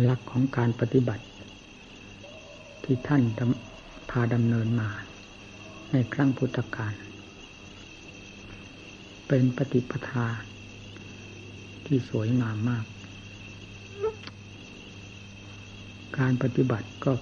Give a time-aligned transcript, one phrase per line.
[0.00, 1.24] หลักของการปฏิบัติ
[2.84, 3.22] ที่ท่าน
[4.10, 4.88] พาดำเนินมา
[5.92, 6.92] ในครั้งพุทธกาล
[9.28, 10.26] เป็นปฏิปทา
[11.86, 12.84] ที่สวยงามมาก
[16.18, 17.12] การปฏิบัติก็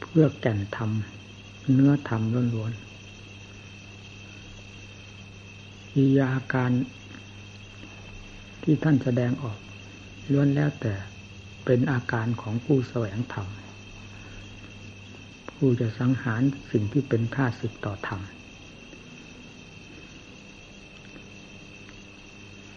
[0.00, 0.90] เพื่อแก่นธรรม
[1.74, 2.22] เนื้อธรรม
[2.54, 2.82] ล้วนๆ
[5.94, 6.70] อิยาการ
[8.62, 9.58] ที่ท่านแสดงออก
[10.32, 10.92] ล้วนแล้วแต่
[11.66, 13.48] เป็นอาการของผู้แสวงธรรม
[15.54, 16.42] ผู้จะสังหาร
[16.72, 18.20] สิ่งที่เป็นค่าศึกต่อธรรม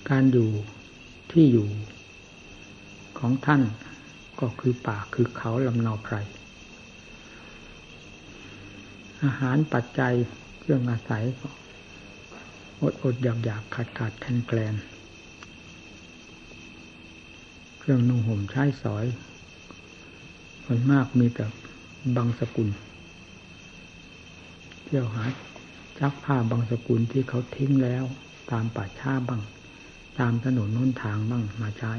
[0.09, 0.49] การอยู่
[1.31, 1.69] ที่อยู่
[3.19, 3.61] ของท่าน
[4.39, 6.15] ก็คือป่าคือเขาลำนาไพร
[9.23, 10.13] อาหารปัจจัย
[10.59, 11.23] เครื่องอาศัย
[12.81, 14.75] อดอดอยากอยากขาดขาดแคลนแคลน
[17.91, 19.05] รื่องนุ่งห่มใช้สอย
[20.67, 21.45] มันมากมีแต่
[22.15, 22.69] บางสกุล
[24.83, 25.23] เที่ยวหา
[25.99, 28.03] ชักผ้าบางสกุลที่เขาทิ้งแล้ว
[28.51, 29.41] ตามป่าช้าบ้าง
[30.19, 31.93] ตามถนนน้นทางบ้างมาใช้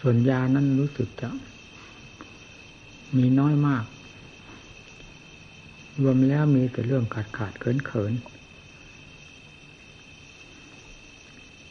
[0.00, 1.28] ส่วนยานั้นรู้สึกจะ
[3.16, 3.84] มีน้อยมาก
[6.02, 8.14] รวมแล้วมีแต่เรื่องขาดขาดเขินเขิน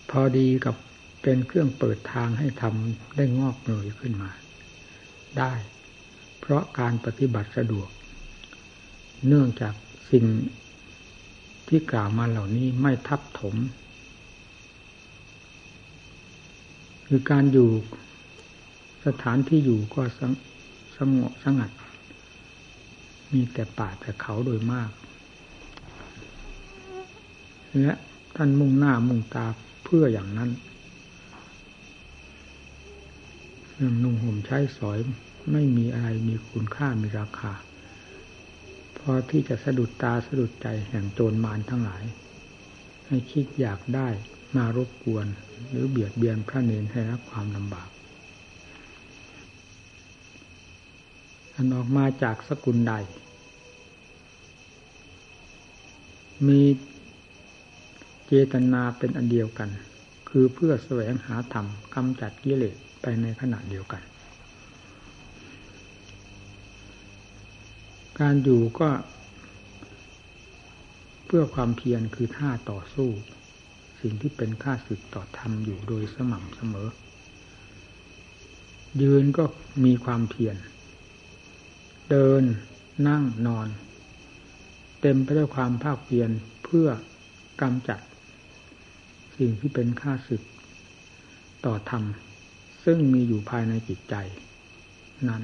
[0.10, 0.76] พอดีกับ
[1.22, 4.32] เป็นเครื่องเปิดทางให้ทำได้งอกเงยขึ้นมา
[5.38, 5.54] ได้
[6.40, 7.90] เพราะการปฏิบัติสะดวก
[9.28, 9.74] เนื่องจาก
[10.12, 10.26] สิ่ง
[11.68, 13.56] ที่กล่าวมาเหล่านี้ไม่ทับถม
[17.08, 17.70] คือการอยู่
[19.06, 20.32] สถานที่อยู่ก็สง
[20.98, 21.72] สงบสงัด
[23.34, 24.90] มีแต่ป่าแต่เขาโดยมาก
[27.82, 27.94] และ
[28.36, 29.46] ท่านมุ่งหน้ามุ่งตา
[29.94, 30.50] พื่ออย่างนั้น
[33.74, 34.98] เรื่องนุ่งห่มใช้สอย
[35.52, 37.54] ไม่มีอะไรมีคุณค่ามีราคา
[38.98, 42.04] พอที่จะสะดุดตาสะดุดใจแห่งโจรมารทั้งหลาย
[43.08, 44.08] ให้คิดอยากได้
[44.56, 45.26] มารบกวน
[45.70, 47.90] หรือเบียดเบียนพระเนรให้รับความลำบาก
[51.56, 52.94] อันออกมาจากสกุลใด
[56.48, 56.62] มี
[58.32, 59.70] เจตนาเป็นอันเดียวกัน
[60.30, 64.02] คือเพื่อแสวงหาธรรมกำจัดกิเลสไปในขณะเดียวกัน
[68.20, 68.90] การอยู่ก็
[71.26, 73.10] เพื่อความเพียรคือท่าต่อสู้
[74.02, 76.90] สิ่งที่เป็นค่าศึกต่อธรรมอยู่โดยสม่ำเสมอ
[79.02, 79.44] ยืนก็
[79.86, 80.56] มีความเพียร
[82.10, 82.44] เดิน
[83.08, 83.68] นั่งนอน
[85.02, 86.30] เต็มไปด้วยความภาคเพียร
[86.64, 86.88] เพื่อ
[87.62, 88.00] กำจัด
[89.40, 90.44] สิ่งที่เป็นค่าศึก
[91.66, 92.04] ต่อธรรม
[92.84, 94.16] ซึ่งมีอยู่ภายในจิตใจ
[95.30, 95.44] นั้น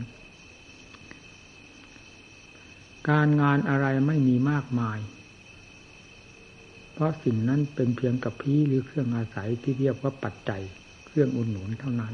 [3.10, 5.00] การงานอะไรไม่มีมากมาย
[6.94, 10.62] เพราะสิ่งนั้นเป็นเพียงกับพีหรือเครื่องอาศัยที่เรียกว่าปัจจัย
[11.06, 12.14] เครื่องอุดหนุนเท่านั้น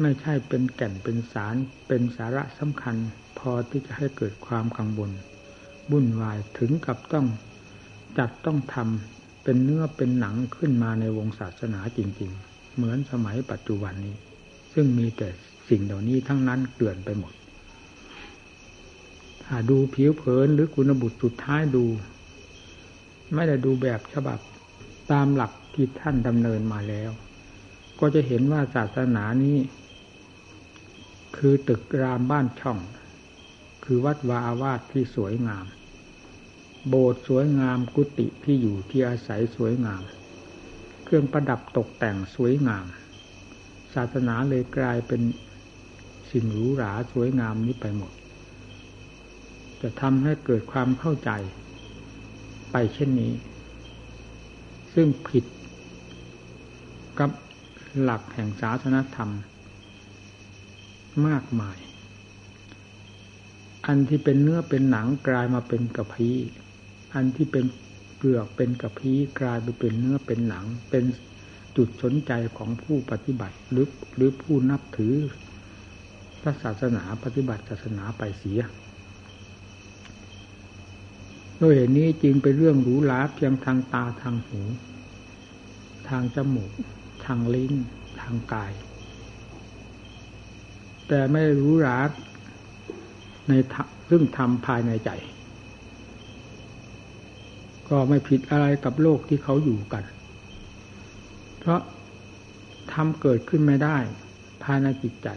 [0.00, 1.56] ไม่ใช่เป็นแก่นเป็นสาร
[1.88, 2.96] เป็นสาระสำคัญ
[3.38, 5.10] พอที่จะให้เกิดความกังวล
[5.90, 7.26] บุ่นวายถึงกับต้อง
[8.18, 14.16] จัดต้องทำ เป็นเนื้อเป็นหนังขึ้นมาในวงศาสนาจริง ๆ เหมือนสมัยปัจจุบันนี้
[14.74, 15.28] ซึ่งมีแต่
[15.68, 17.32] สิ่งเหล่านี้ทั้งนั้นเกลื่อนไปหมด
[19.44, 21.84] ถ้าดูผิวเผินหรือคุณบุตรสุดท้ายดู
[23.34, 24.38] ไม่ได้ดูแบบฉบับ
[25.12, 27.10] ตามหลักที่ท่านดำเนินมาแล้ว
[28.00, 29.56] ก็จะเห็นว่าศาสนานี้
[31.36, 32.78] คือตึกรามบ้านช่อง
[33.84, 35.64] คือวัดวาอาวาสที่สวยงาม
[36.88, 40.02] โบสถ์สวยงามกุฏิที่อยู่ที่อาศัยสวยงาม
[41.04, 42.86] เครื่องประดับตกแต่งสวยงาม
[43.94, 45.22] ศาสนาเลยกลายเป็น
[46.30, 48.12] สิ่งหรูหราสวยงามนี้ไปหมด
[49.80, 51.30] จะทำให้เกิดความเข้าใจ
[52.72, 53.32] ไปเช่นนี้
[54.94, 55.44] ซึ่งผิด
[57.18, 57.30] กับ
[58.00, 59.30] หลักแห่งศาสนธรรม
[61.26, 61.78] มากมาย
[63.86, 66.36] อันที่เป็นเนื้อเป็นหนังกลายมาเป็นกระพี้
[67.14, 67.64] อันที่เป็น
[68.16, 71.04] เปลือกเป็นกระพี้กลายไปเป็นเนื้อเป็นหนัง เป็น
[71.76, 73.86] จุดสนใจของผู้ปฏิบัติหรือ
[74.16, 75.14] หรือผู้นับถือ
[76.42, 78.60] พระศาสนาปฏิบัติศาสนาไปเสีย
[81.58, 84.60] โดยเหตุนี้จึงเป็นเรื่องหรูหราเพียงทางตาทางหู
[86.08, 86.72] ทางจมูก
[87.24, 87.74] ทางลิ้น
[88.20, 88.72] ทางกาย
[91.08, 92.00] แต่ไม่รู้รา
[93.48, 93.52] ใน
[94.10, 95.10] ซึ่งทำภายในใจ
[97.90, 100.04] ก็ไม่ผิดอะไรกับโลกที่เขาอยู่กัน
[101.58, 101.80] เพราะ
[102.92, 103.96] ทำเกิดขึ้นไม่ได้
[104.62, 105.28] ภายในจิตใจ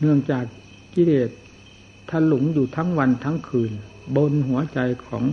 [0.00, 0.44] เนื่องจาก
[0.94, 1.30] กิเลส
[2.10, 3.72] ถลุงอยู่ทั้งวันทั้งคืน
[4.16, 5.24] บนหัวใจของ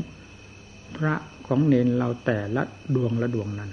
[0.97, 1.15] พระ
[1.47, 2.63] ของเนนเราแต่ละ
[2.95, 3.71] ดวงละดวงนั้น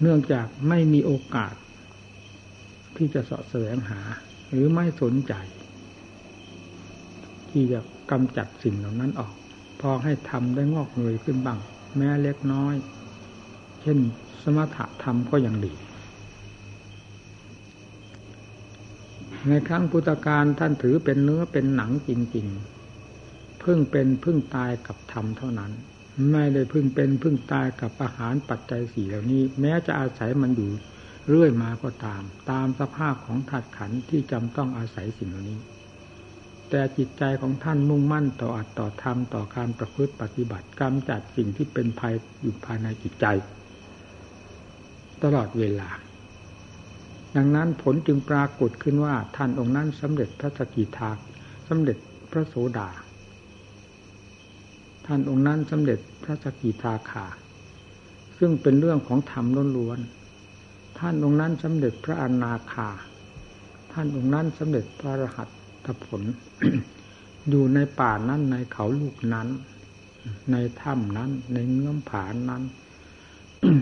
[0.00, 1.54] เนื่องจากไม่มีโอกาส
[2.96, 4.00] ที่จะสาะแสวงหา
[4.50, 5.34] หรือไม่สนใจ
[7.50, 7.80] ที่จะ
[8.10, 9.34] กำจัดสิ่งเหล่านั้นออก
[9.80, 11.58] พอให้ทำได้งอกเงยขึ้นบ้าง
[11.96, 12.74] แม้เล็กน้อย
[13.82, 13.98] เช่น
[14.42, 15.72] สมถะธรรมก็ยังดี
[19.48, 22.46] ในครั้งพุทธกาลท่านถือเป็นเนื้อเป็นหนังจริง
[23.04, 25.72] ๆ พึ่งเป็นพึ่งตายกับธรรมเท่านั้น
[26.32, 30.70] ไม่ได้พึ่งเป็นพึ่งตายกับอาหารปัจจัยสี่เหล่านี้ แม้จะอาศัยมันอยู่
[31.28, 35.58] เรื่อยมาก็ตาม ตามสภาพของธาตุขันที่จำต้องอาศัยสิ่งเหล่านี้
[36.70, 43.26] แต่จิตใจของท่านมุ่งมั่นต่ออัตต่อธรรมต่อการประพฤติปฏิบัติกำจัดสิ่งที่เป็นภัยอยู่ภายในจิตใจ
[45.22, 45.88] ตลอดเวลา
[47.36, 51.10] ดังนั้นผลจึงปรากฏขึ้นว่าท่านองค์นั้นสำเร็จพระสกิทา
[51.68, 51.98] สำเร็จ
[52.30, 52.88] พระโสดา
[55.06, 57.26] ท่านองค์นั้นสำเร็จพระสกิทาขา
[58.38, 62.88] ซึ่งเป็นเรื่องของธรรมล้วนๆท่านองค์นั้นสำเร็จพระอนาคา
[63.92, 65.48] ท่านองค์นั้นสำเร็จพระรหัส
[66.04, 66.22] ผล
[67.48, 69.48] อยู่ในป่านั้น ในเขาลูกนั้น
[70.52, 72.62] ในถ้ำนั้น ในเงื้อมผานั้น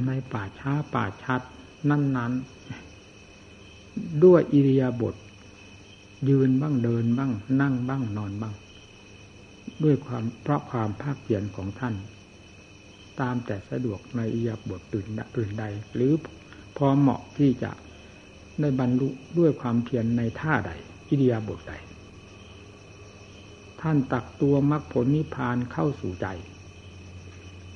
[0.07, 1.41] ในป่าช้าป่าชัด
[1.91, 2.33] นั่นนั้น
[4.25, 5.15] ด้วยอิริยาบถ
[6.29, 8.55] ยืนบ้างเดินบ้าง นั่งบ้างนอนบ้าง
[9.85, 11.95] ด้วยความเพราะความภาคเพียรของท่าน
[13.21, 15.07] ตามแต่สะดวกในอิริยาบถตื่น
[15.37, 15.65] ตื่นใด
[15.95, 16.13] หรือ
[16.77, 17.71] พอเหมาะที่จะ
[18.61, 20.73] ได้บรรลุด้วยความเพียรในท่าใด
[21.09, 21.75] อิริยาบถใด
[23.89, 26.27] ท่านตักตัวมรรคผลนิพพานเข้าสู่ใจ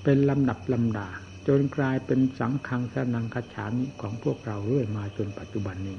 [0.03, 1.09] เป็นลำดับลำดา
[1.49, 5.99] จนกลายเป็นสังขังสนังคฉามิของพวกเราเรื่อยมาจนปัจจุบันนี้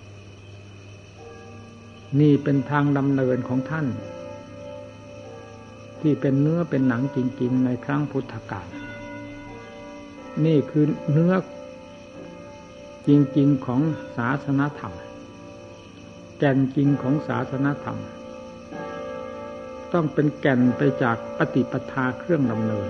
[2.19, 3.87] นี่เป็นทางดำเนินของท่าน
[6.01, 8.67] ที่เป็นเนื้อเป็นหนังจริง ๆ ในครั้งพุทธกาล
[10.45, 11.33] นี่คือเนื้อ
[13.07, 13.81] จริง ๆ ของ
[14.17, 14.93] ศาสนาธรรม
[16.39, 17.99] แก่นจริงของศาสนาธรรม
[19.93, 22.89] ต้องเป็นแก่นไปจากปฏิปทาเครื่องดำเนิน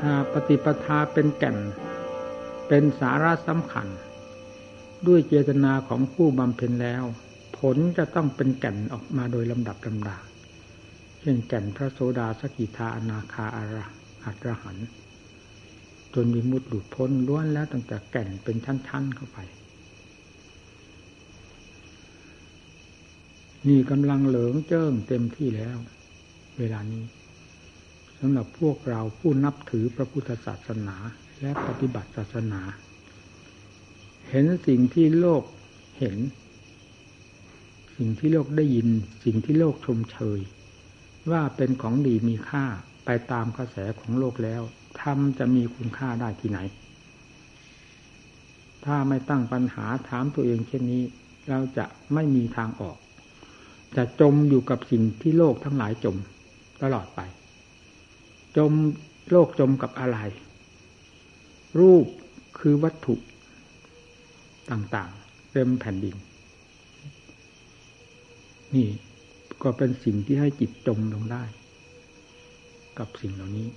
[0.00, 1.56] ถ้าปฏิปทาเป็นแก่น
[2.68, 3.88] เป็นสาระสำคัญ
[5.06, 7.04] ด้วยเจตนาของผู้บำเพ็ญแล้ว
[7.58, 10.18] ผลจะต้องเป็นแก่นออกมาโดยลำดับลำดา
[11.20, 13.84] เช่นแก่นพระโสดาสกิทาอนาคาอาระ
[14.24, 14.76] อัตรหัน
[16.14, 19.38] จนมีมุดหลุดพ้นล้วนแล้วตั้งแต่แก่นเป็นชั้นๆเข้าไป
[23.68, 25.76] นี่กำลังเหลืองเจิ้งเต็มที่แล้ว
[26.58, 27.04] เวลานี้
[28.18, 30.96] สำหรับพวกเราผู้นับถือพระพุทธศาสนา
[31.40, 32.62] และปฏิบัติศาสนา
[34.30, 35.42] เห็นสิ่งที่โลก
[35.98, 36.18] เห็น
[37.96, 38.88] สิ่งที่โลกได้ยิน
[39.24, 40.40] สิ่งที่โลกชมเชย
[41.30, 42.64] ว่าเป็นของดีมีค่า
[43.04, 44.62] ไปตามกระแสของโลกแล้ว
[45.00, 46.58] ทำจะมีคุณค่าได้ที่ไหน
[48.84, 51.02] ถ้าไม่ตั้งปัญหาถามตัวเองเช่นนี้
[51.48, 52.96] เราจะไม่มีทางออก
[53.96, 56.16] จะจมอยู่กับสิ่งที่โลกทั้งหลายจม
[56.82, 57.20] ตลอดไป
[58.56, 58.72] จม
[59.30, 60.18] โลกจมกับอะไร
[61.78, 62.06] รูป
[62.58, 63.14] คือวัตถุ
[64.70, 66.16] ต่างๆ เต็มแผ่นดิน
[68.74, 68.88] นี่
[69.62, 71.44] ก็เป็นสิ่งที่ให้จิตจมลงได้
[72.98, 73.68] กับสิ่งเหล่านี้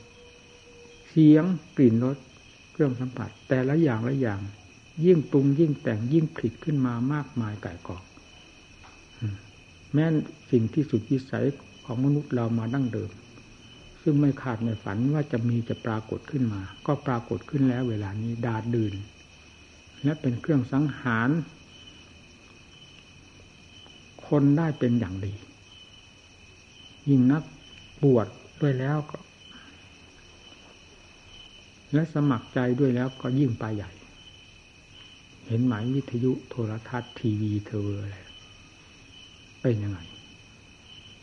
[1.10, 1.46] เสียง
[1.78, 2.18] กลิ่นรส
[2.72, 4.42] เครื่องสัมผัส แต่ละอย่างละอย่าง
[5.06, 8.04] ยิ่งปรุงยิ่งแต่งยิ่งผลิตขึ้นมามากมายไก่กอง
[9.94, 10.06] แม้
[10.52, 11.46] สิ่งที่สุดวิสัย
[11.86, 13.12] ของมนุษย์เรามาดั้งเดิม
[14.02, 18.96] ซึ่งไม่ขาดในฝันว่าจะมีจะปรากฏขึ้นมา ก็ปรากฏขึ้นแล้วเวลานี้ดาดดื่น
[20.04, 21.30] และเป็นเครื่องสังหาร
[24.28, 25.34] คนได้เป็นอย่างดี
[27.10, 27.44] ยิ่งนัก
[28.04, 28.28] บวช
[28.62, 29.18] ด้วยแล้วก็
[31.94, 33.92] และสมัครใจด้วยแล้วก็ยิ่งไปใหญ่
[35.48, 38.18] เห็นหมายวิทยุโทรทัศน์ทีวีเทออะไร
[39.62, 40.00] เป็นยังไง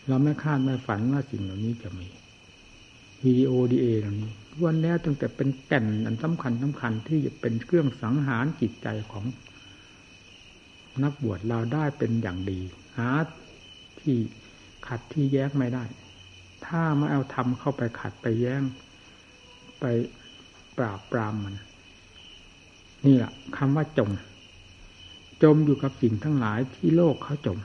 [0.09, 2.07] เราไม่คาดไม่ฝันว่าสิ่งเหล่านี้จะมี
[3.25, 4.33] วิดีโอดีเอเหล่านี้
[4.65, 9.25] วันแล้วตั้งแต่เป็นแก่นอันสำคัญสำคัญที่จะเป็นเครื่องสังหารจิตใจของ
[11.03, 12.61] นักบวชเราได้เป็นอย่างดี
[12.99, 13.09] หา
[14.01, 14.17] ที่
[14.87, 15.85] ขัดที่แย้งไม่ได้
[16.67, 18.63] ถ้าไม่เอาทำเข้าไปขัดไปแย้ง
[19.81, 19.85] ไป
[20.79, 21.57] ปราบปรามมัน
[23.07, 24.11] นี่แหละคำว่าจม
[25.43, 27.59] จมอยู่กับสิ่งทั้งหลายที่โลกเขาจม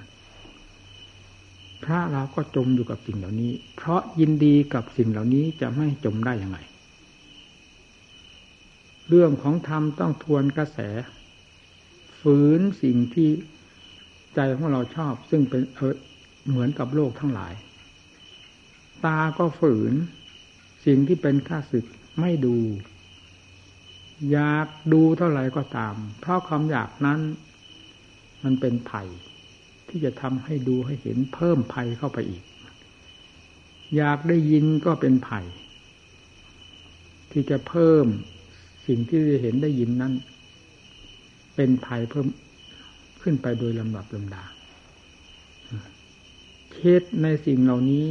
[1.84, 6.58] พระเราก็จมอยู่กับสิ่งเหล่านี้ เพราะยินดีกับสิ่งเหล่านี้จะไม่จมได้ยังไง
[9.10, 10.80] เรื่องของธรรมต้องทวนกระแส
[12.22, 13.30] ฝืนสิ่งที่
[14.36, 15.96] ใจของเราชอบ ซึ่งเป็นเออ
[16.50, 17.54] เหมือนกับโลกทั้งหลาย
[19.06, 19.94] ตาก็ฝืน
[20.86, 21.86] สิ่งที่เป็นข้าศึก
[22.20, 22.58] ไม่ดู
[24.32, 27.20] อยากดูเท่าไหร่ก็ตาม เพราะความอยากนั้น
[28.44, 29.04] มันเป็นไผ่
[29.92, 32.44] ที่จะทำให้ดูให้เห็นเพิ่มภัยเข้าไปอีก
[33.96, 35.42] อยากได้ยินก็เป็นไผ่
[37.32, 38.06] ที่จะเพิ่ม
[38.88, 40.14] สิ่งที่จะเห็นได้ยินนั้น
[41.56, 42.28] เป็นภัยเพิ่ม
[43.22, 44.44] ขึ้นไปโดยลำดับลำดา
[46.78, 48.08] คิดในสิ่งเหล่านี้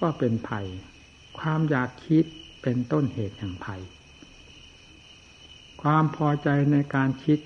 [0.00, 0.66] ก็เป็นภัย
[1.38, 2.24] ความอยากคิด
[2.62, 3.82] เป็นต้นเหตุแห่งภัย
[5.82, 7.38] ความพอใจในการคิด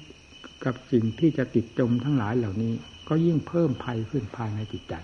[0.64, 2.74] กับสิ่งที่จะติดจมทั้งหลายเหล่านี้
[3.08, 4.94] ก็ยิ่งเพิ่มภัยขึ้นภายในจิตใจ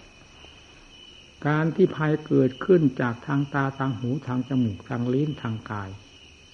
[1.46, 5.90] การที่ภัยเกิดขึ้นจากทางตาทางหูทางจมูกทางลิ้นทางกาย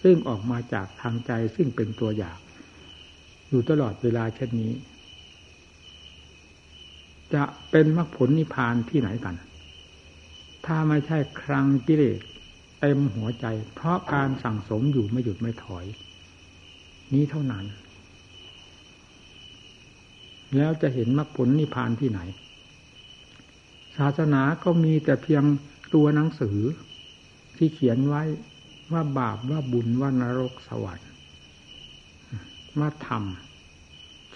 [0.02, 2.38] ซึ่งออกมาจากทางใจซึ่งเป็นตัวอย่าง
[3.49, 4.73] อยู่ตลอดเวลาเช่นนี้
[7.35, 9.37] จะเป็นมรรคผลนิพพานที่ไหนกัน
[10.67, 12.21] ถ้าไม่ใช่ครังกิเลส
[12.81, 15.85] เต็มหัวใจ เพราะการสั่งสมอยู่ไม่หยุดไม่ถอย
[17.12, 17.64] นี้เท่านั้น
[20.57, 22.21] แล้วจะเห็นมรรคผลนิพพานที่ไหน
[23.97, 25.43] ศาสนาก็มีแต่เพียง
[25.95, 26.59] ตัวหนังสือ
[27.57, 28.23] ที่เขียนไว้
[28.93, 31.09] ว่าบาปว่าบุญว่านรกสวรรค์
[32.78, 33.25] ว่าธรรม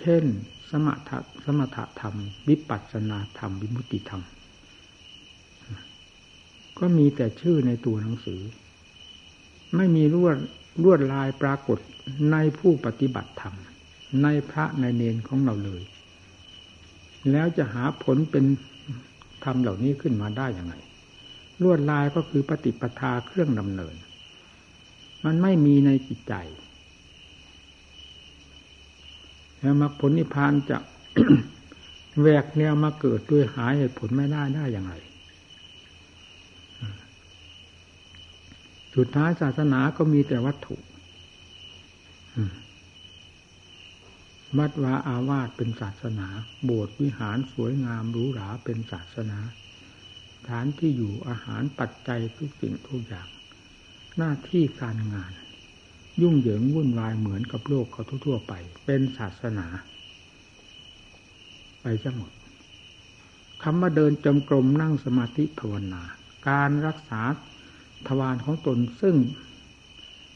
[0.00, 0.25] เช่น
[0.71, 2.14] สมถะสมถะธรรม
[2.49, 4.23] วิปัสสนาธรรม วิมุติธรรม
[6.78, 8.40] ก็มีแต่ชื่อในตัวหนังสือ
[9.76, 10.37] ไม่มีลวด
[10.83, 11.78] ลวดลายปรากฏ
[12.33, 13.54] ในผู้ปฏิบัติธรรม
[14.23, 15.83] ในพระในเนนของเราเลย
[17.31, 18.45] แล้วจะหาผลเป็น
[19.45, 20.75] ธรรมเหล่านี้ขึ้นมาได้อย่างไร
[21.62, 23.95] ลวดลายก็คือปฏิปทาเครื่องดำเนิน
[25.25, 26.35] มันไม่มีในจิตใจ
[29.61, 30.79] แล้วมรรคผลนิพพานจะ
[32.21, 34.95] แวกแนวมาเกิดด้วยหาเหตุผลไม่ได้ได้อย่างไร
[38.97, 40.76] สุดท้ายศาสนาก็มีแต่วัตถุ
[44.59, 46.28] วัดวาอาวาสเป็นศาสนา
[46.64, 49.38] โบสถ์วิหารสวยงามหรูหราเป็นศาสนา
[50.49, 53.28] ฐานที่อยู่อาหารปัจจัยทุกสิ่งทุกอย่าง
[54.16, 55.32] หน้าที่การงาน
[56.21, 58.52] ยุ่งเหยิงวุ่นวายเหมือนกับโลกเขาทั่วๆไป
[58.85, 59.66] เป็นศาสนา
[61.82, 62.32] ไปซะหมด
[63.62, 66.02] คำว่าเดินจงกรมนั่งสมาธิภาวนา
[66.49, 67.21] การรักษา
[68.06, 69.16] ทวารของตนซึ่ง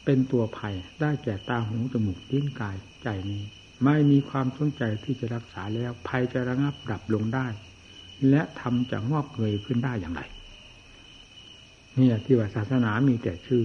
[0.05, 3.43] เป็นตัวภัยได้แก่ตาหูจมูกลิ้นกายใจนี้
[3.85, 7.47] ไม่มีความสนใจที่จะรักษาแล้วภัยจะระงับดับลงได้
[8.29, 10.21] และทำจะงอกเงยขึ้นได้อย่างไร
[11.97, 13.63] นี่ที่ว่าศาสนามีแต่ชื่อ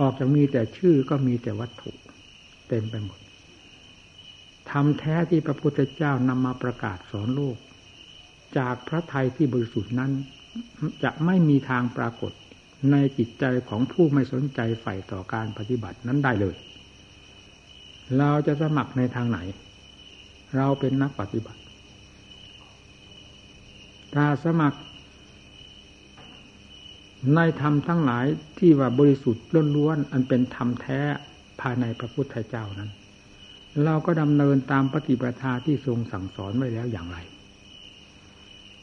[0.00, 1.90] ออกจากมีแต่ชื่อก็มีแต่วัตถุ
[2.68, 3.18] เต็มไปหมด
[4.70, 7.56] ทำแท้ที่พระพุทธเจ้านำมาประกาศสอนโลก
[8.58, 10.12] จากพระไทยที่บริสุทธิ์นั้น
[11.02, 12.32] จะไม่มีทางปรากฏ
[12.90, 16.56] ในจิตใจของผู้ไม่สนใจใฝ่ต่อการปฏิบัตินั้นได้เลย
[18.18, 19.38] เราจะสมัครในทางไหน
[20.56, 21.60] เราเป็นนักปฏิบัติ
[24.14, 24.78] ถ้าสมัคร
[27.34, 28.26] ในธรรมทั้งหลาย
[28.58, 29.44] ที่ว่าบริสุทธิ์
[29.76, 31.00] ล้วนๆอันเป็นธรรมแท้
[31.60, 32.90] ภายในพระพุทธเจ้านั้น
[33.84, 37.18] เราก็ดำเนินตามปฏิปทาที่ทรงสั่งสอนไว้แล้วอย่างไร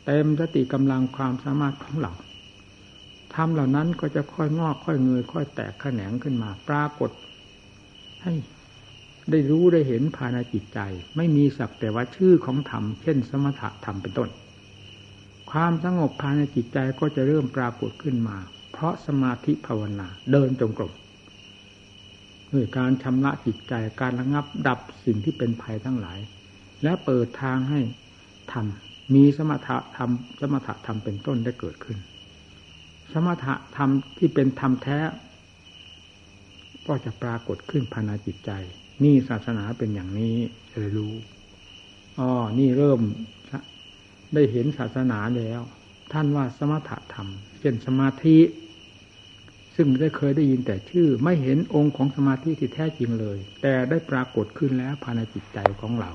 [0.06, 2.12] เต็มสติกำลังความสามารถของเรา
[3.36, 7.12] ธรรมเหล่านั้นก็จะค่อยงอกค่อยเงยค่อยแตกแขนงขึ้นมา ปรากฏ
[8.24, 8.34] ให้
[9.32, 10.80] ได้รู้ได้เห็นภายในจิตใจ
[11.18, 14.30] ไม่มีสักแต่ว่าชื่อของธรรมเช่น สมถะธรรมเป็นต้น
[15.52, 18.38] ความสงบภายในจิตใจก็จะเริ่มปรากฏขึ้นมา
[18.72, 20.94] เพราะสมาธิภาวนาเดินจงกรม
[22.54, 26.20] ด้วยการชำระจิตใจการระงับดับสิ่งที่เป็นภัยทั้งหลาย
[26.84, 27.80] และเปิดทางให้
[28.52, 31.98] ทำมีสมถะธรรมสมถะธรรมเป็นต้นได้เกิดขึ้น
[33.14, 35.00] สมถะธรรมที่เป็นธรรมแท้
[36.88, 38.52] ก็จะปรากฏขึ้นภายในจิตใจ
[39.04, 40.36] นี่ศาสนาเป็นอย่างนี้
[40.72, 41.14] เลยรู้
[42.20, 43.02] อ๋อนี่เริ่ม
[44.34, 45.62] ได้เห็นศาสนาแล้ว
[46.14, 47.28] ท่านว่าสมถะธรรม
[47.60, 48.38] เช่นสมาธิ
[49.76, 56.12] ซึ่งได้เคยได้ยินแต่ชื่อ ไม่เห็นองค์ของสมาธิที่แท้จริงเลย แต่ได้ปรากฏขึ้นแล้วภายในจิตใจของเรา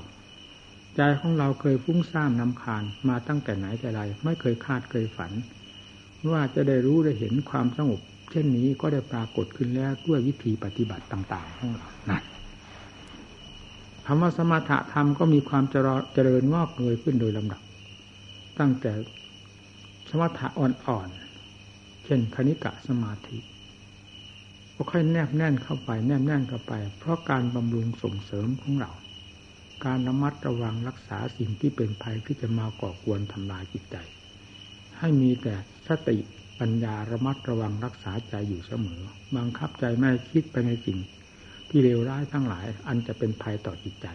[0.95, 5.31] ใจของเราเคยฟุ้งซ่านนำคาญมาตั้งแต่ไหนแต่ไร ไม่เคยคาดเคยฝัน
[6.31, 7.99] ว่าจะได้รู้ได้เห็นความสงบ
[8.31, 12.23] เช่นนี้ก็ได้ปรากฏขึ้นแล้วด้วยวิธีปฏิบัติต่าง ๆ ของเรานั่น
[14.05, 17.61] คำว่าสมถะธรรมก็มีความเจริญงอกเงยขึ้นโดยลำดับ
[18.59, 18.91] ตั้งแต่
[20.09, 23.37] สมถะอ่อนๆ เช่นคณิกะสมาธิ
[24.75, 28.91] ก็ค่อยแนบแน่นเข้าไป แนบแน่นเข้าไป เพราะการบำรุงส่งเสริมของเรา
[29.85, 33.95] การระมัดระวังรักษาสิ่งที่เป็นภัยที่จะมาก่อกวนทำลายจิตใจ
[34.97, 35.55] ให้มีแต่
[35.87, 36.17] สติ
[36.59, 39.01] ปัญญาระมัดระวังรักษาใจอยู่เสมอ
[39.35, 40.97] บังคับใจไม่คิดไปในสิ่ง
[41.75, 44.07] ที่เลวร้ายทั้งหลาย อันจะเป็นภัยต่อจิตใจ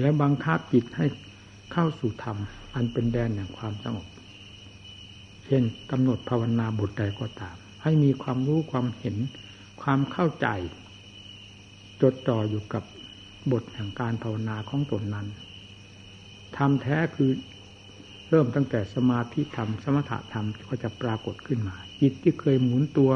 [0.00, 1.06] และบังคับจิตให้
[1.72, 2.36] เข้าสู่ธรรม
[2.74, 4.06] อันเป็นแดนแห่งความสงบ
[5.46, 9.16] เช่นกำหนดภาวนาบทใดก็ตาม ให้มีความรู้ความเห็น
[9.82, 10.46] ความเข้าใจ
[12.02, 12.84] จดจ่ออยู่กับ
[13.52, 15.26] บทแห่งการภาวนาของตนนั้น
[16.56, 17.30] ทำแท้คือ
[18.28, 23.10] เริ่มตั้งแต่สมาธิธรรม สมถะธรรมก็จะปรากฏขึ้นมา จิตที่เคยหมุนตัว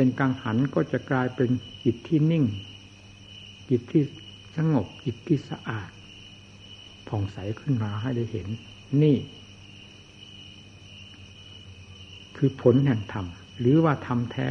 [0.00, 1.50] เป็นกังหันก็จะกลายเป็น
[1.84, 2.44] จิตที่นิ่ง
[3.70, 4.02] จิตที่
[4.56, 5.90] สงบจิตที่สะอาด
[7.08, 8.48] ผ่องใสขึ้นมาให้ได้เห็น
[9.02, 9.16] นี่
[12.36, 13.26] คือผลแห่งธรรม
[13.60, 14.48] หรือว่าธรรมแท้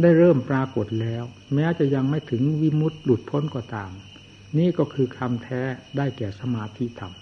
[0.00, 3.90] ได้เริ่มปรากฏแล้ว แม้จะยังไม่ถึงวิมุตติหลุดพ้นก็ตาม
[4.58, 5.60] นี่ก็คือคำแท้
[5.96, 7.12] ได้แก่สมาธิธรรม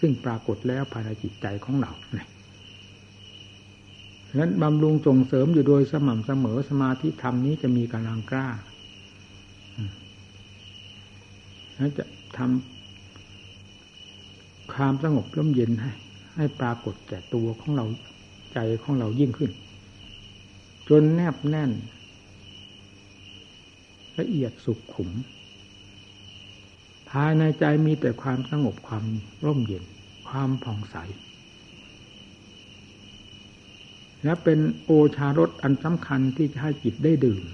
[0.00, 2.28] ซึ่งปรากฏแล้วภายในจิตใจของเราเนี่ย
[4.38, 8.48] นั้นบำรุงส่งเสริมอยู่โดยสม่ำเสมอสมาธิธรรมนี้จะมีกำลังกล้า
[11.76, 12.04] แล้วจะ
[12.38, 15.92] ทำความสงบร่มเย็นให้
[16.36, 17.86] ให้ปรากฏแก่ตัวของเรา
[18.52, 19.50] ใจของเรายิ่งขึ้น
[20.88, 21.70] จนแนบแน่น
[24.18, 25.10] ละเอียดสุขขุม
[27.10, 29.04] ภายในใจมีแต่ความสงบความ
[29.44, 29.84] ร่มเย็น
[30.28, 30.96] ความผ่องใส
[34.24, 37.44] และเป็นโอชารสอันสำคัญที่จะให้จิตได้ดื่ม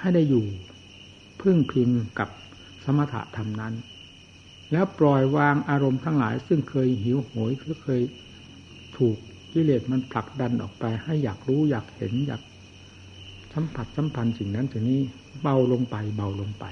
[0.00, 0.46] ให้ได้อยู่
[1.40, 2.28] พึ่งพิงกับ
[2.84, 3.74] สมถะธรรมนั้น
[4.72, 8.02] แล้วปล่อยวางอารมณ์ทั้งหลาย ซึ่งเคยหิวโหยหรือเคย
[8.96, 9.16] ถูก
[9.52, 12.42] กิเลสมันผลักดันออกไป ให้อยากรู้อยากเห็นอยาก
[13.52, 15.00] สัมผัสสัมพันธ์สิ่งนั้นสิ่งนี้
[15.42, 16.64] เบาลงไปเบาลงไป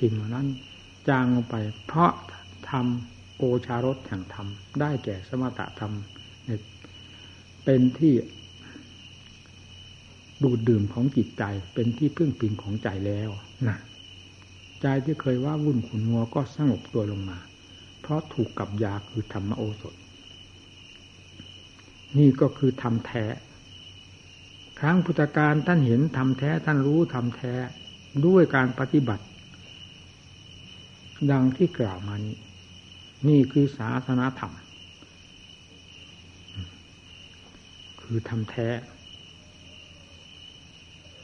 [0.00, 0.46] สิ่งเหล่านั้น
[1.08, 2.12] จางลงไป เพราะ
[2.70, 4.46] ทำโอชารสแห่งธรรม
[4.80, 5.92] ได้แก่สมถะธรรม
[7.64, 8.14] เป็นที่
[10.42, 13.30] ดูดดื่มของจิตใจ เป็นที่พึ่งพิงของใจแล้ว
[13.68, 13.78] นะ
[14.82, 17.38] ใจที่เคยว่าวุ่นขุนมัวก็สงบตัวลงมา
[18.00, 19.94] เพราะถูกกับยาคือธรรมโอสถ
[22.18, 23.24] นี่ก็คือธรรมแท้
[24.80, 27.54] ครั้งพุทธการท่านเห็นธรรมแท้ท่านรู้ธรรมแท้
[28.26, 29.24] ด้วยการปฏิบัติ
[31.30, 32.36] ดังที่กล่าวมานี้
[33.28, 34.52] นี่คือศาสนาธรรม
[38.04, 38.68] คือทำแท้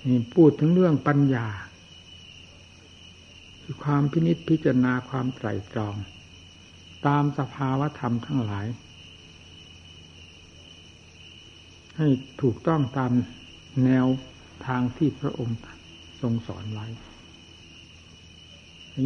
[0.07, 1.47] นี่พูดถึงเรื่องปัญญา
[3.63, 5.97] คือความพินิจพิจารณาความไตรตรอง
[7.07, 8.67] ตามสภาวธรรมทั้งหลาย
[11.97, 12.09] ให้
[12.41, 13.13] ถูกต้องตาม
[13.85, 14.07] แนว
[14.67, 15.59] ทางที่พระองค์
[16.21, 16.87] ทรงสอนไว้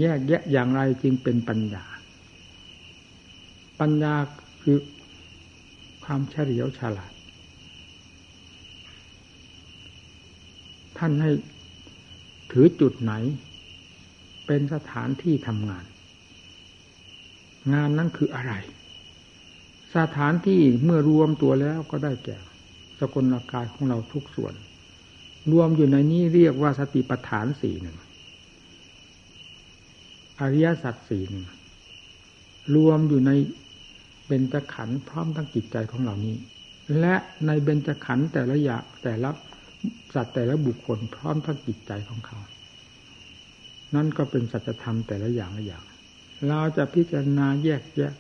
[0.01, 1.85] แยกแยะอย่างไรจึงเป็นปัญญา
[3.81, 4.15] ปัญญา
[4.63, 4.79] คือ
[6.05, 7.14] ความเฉลียวฉลาด
[10.99, 11.31] ท่านให้
[12.53, 13.13] ถือจุดไหน
[14.47, 15.85] เป็นสถานที่ทำงาน
[17.73, 18.55] งานนั้นคืออะไร
[19.97, 22.39] สถานที่เมื่อรวมตัวแล้วก็ได้แก่
[22.99, 24.55] สกลกายของเราทุกส่วน
[25.53, 27.99] รวมอยู่ในนี้เรียกว่าสติปัฏฐานสี่หนึ่ง
[30.41, 31.47] อริยสัจสี่หนึ่ง
[32.75, 33.31] รวมอยู่ใน
[34.27, 36.35] เบญจขันธ์พร้อมทั้งจิตใจของเหล่านี้
[37.01, 37.15] และ
[37.47, 39.31] ในเบญจขันธ์แต่ละอย่างแต่ละ
[40.15, 42.39] สัตว์แต่ละบุคคลพร้อมทั้งจิตใจของเขา
[43.95, 45.85] นั่นก็เป็นสัจธรรมแต่ละอย่างละอย่าง
[46.49, 48.13] เราจะพิจารณาแยกแยะ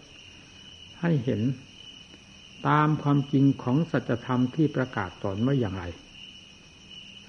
[1.00, 1.40] ให้เห็น
[2.68, 5.85] ตามความจริงของสัจธรรมที่ประกาศสอนไว้อย่างไร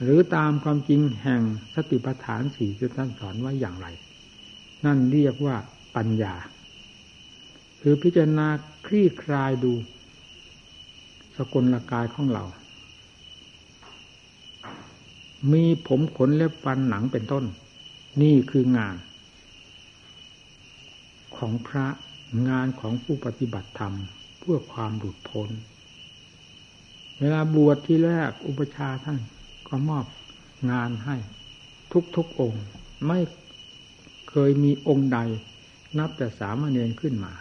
[0.02, 1.42] หรือตามความจริงแห่ง
[1.76, 3.88] สติปัฏฐานสี่ที่ท่านสอนไว้อย่างไร
[4.86, 5.56] นั่นเรียกว่า
[5.96, 6.36] ปัญญา
[7.82, 8.48] คือพิจารณา
[8.86, 9.74] คลี่คลายดู
[11.38, 12.44] สกลกายของเรา
[15.52, 17.46] มีผมขนเล็บฟันหนังเป็นต้น
[18.22, 18.96] นี่คืองาน
[21.38, 21.88] ของพระ
[22.50, 23.94] งานของผู้ปฏิบัติธรรม
[24.40, 25.50] เพื่อความหลุดพ้น
[27.20, 29.20] เวลาบวชที่แรกอุปชาท่าน
[29.68, 30.06] ก็มอบ
[30.72, 31.16] งานให้
[32.16, 32.64] ทุกๆองค์
[33.08, 33.20] ไม่
[34.30, 35.20] เคยมีองค์ใด
[35.98, 37.34] นับแต่สามเณรขึ้นมา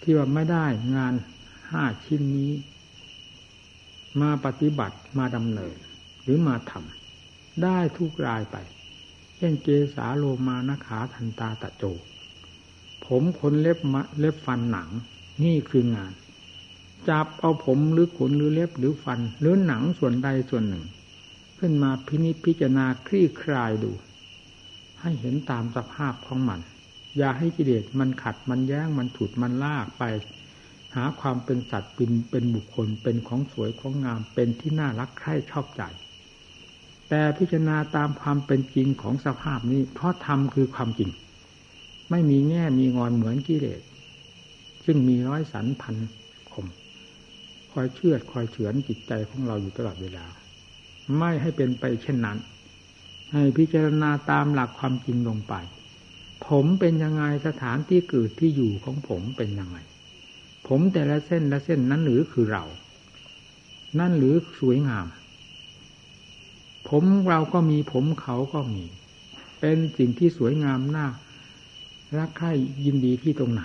[0.00, 1.14] ที่ว่าไม่ได้งาน
[1.70, 2.52] ห้าชิ้นนี้
[4.20, 5.76] มาปฏิบัติมาดำเนิน
[6.22, 7.01] หรือมาทำ
[7.62, 8.56] ได้ทุกรายไป
[9.36, 11.84] เช่นเกสาโลมานขาทันตาตะโจ
[13.06, 14.88] ผมขนเล็บมะเล็บฟันหนัง
[15.44, 16.12] นี่คืองาน
[17.08, 20.84] จับเอาผมหรือขนหรือเล็บหรือฟัน หรือหนังส่วนใดส่วนหนึ่ง
[21.58, 23.90] ขึ้นมาพินิจพิจารณาคลี่คลายดู
[25.00, 26.60] ให้เห็นตามสภาพของมัน
[27.18, 30.04] อย่าให้กิเลสมันขัดมันแย้งมันฉุดมันลากไป
[30.94, 35.82] หาความเป็นสัตว์เป็นเป็นบุคคลเป็นของสวยของงามเป็นที่น่ารักใคร่ชอบใจ
[37.14, 41.10] แต่พิจารณาตามความเป็นจริงของสภาพนี้ เพราะธรรมคือความจริง
[42.10, 43.82] ไม่มีแง่มีงอนเหมือนกิเลส
[44.84, 45.96] ซึ่งมีร้อยสันพัน
[46.52, 46.66] คม
[47.72, 50.26] คอยเชื่อคอยเฉือนจิตใจของเราอยู่ตลอดเวลา
[51.18, 52.38] ไม่ให้เป็นไปเช่นนั้น
[53.32, 55.54] ให้พิจารณาตามหลักความจริงลงไป
[56.46, 59.78] ผมเป็นยังไงสถานที่เกิดที่อยู่ของผมเป็นยังไง
[60.68, 62.64] ผมแต่ละเส้นละเส้นนั้นหรือคือเรา
[63.98, 65.06] นั่นหรือสวยงาม
[66.94, 68.84] ผมเราก็มีผมเขาก็มี
[69.60, 71.06] เป็นสิ่งที่สวยงามน่า
[72.18, 72.52] รักใคร่
[72.84, 73.62] ยินดีที่ตรงไหน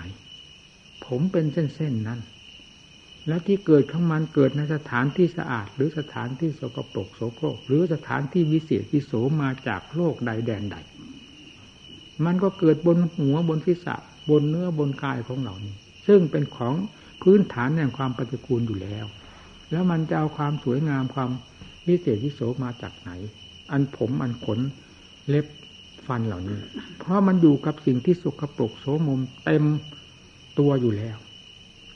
[1.06, 2.20] ผมเป็นเส้นๆนั้น
[3.28, 9.12] แล้วที่เกิดของมันเกิดในสถานที่สะอาด หรือสถานที่สกปรกโสโครก หรือสถานที่วิเศษที่โส
[9.42, 10.76] มาจากโลกใดแดนใด
[12.24, 13.96] มันก็เกิดบนหัวบนศีรษะ
[14.30, 15.74] บนเนื้อบนกายของเรานี้
[16.06, 16.74] ซึ่งเป็นของ
[17.22, 19.06] พื้นฐานแห่งความปฏิกูลอยู่แล้ว
[19.70, 21.30] แล้วมันจะเอาความสวยงามความ
[21.88, 23.10] วิเศษที่โสมาจากไหน
[23.70, 24.58] อันผมอันขน
[25.28, 25.46] เล็บ
[26.06, 26.58] ฟันเหล่านี้
[26.98, 29.64] เพราะมันอยู่กับสิ่งที่สกปรกโสมมเต็ม
[30.58, 31.16] ตัวอยู่แล้ว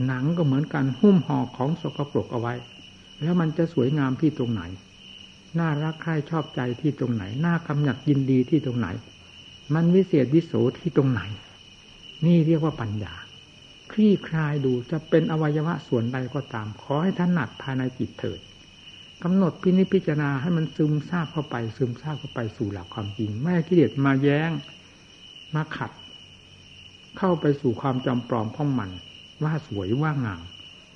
[0.06, 2.54] หนังก็เหมือนกันหุ้มห่อของสกปรกเอาไว้
[3.22, 4.62] แล้วมันจะสวยงามที่ตรงไหน
[5.58, 8.88] น่ารักใคร่ชอบใจที่ตรงไหน น่ากำหนัดยินดีที่ตรงไหน
[9.74, 11.22] มันวิเศษวิโสที่ตรงไหน
[12.26, 13.14] นี่เรียกว่าปัญญา
[13.92, 18.40] คลี่คลายดูจะเป็นอวัยวะส่วนใดก็ตาม ขอให้ท่านหนัดภายในจิตเถิด
[19.22, 24.50] กำหนดพินิจพิจารณาให้มันซึมซาบเข้าไป ซึมซาบเข้าไปสู่หลักความจริง ไม่ให้กิเลสมาแย้ง
[25.54, 25.90] มาขัด
[27.18, 28.90] เข้าไปสู่ความจำปลอมของมัน
[29.44, 30.42] ว่าสวยว่างาม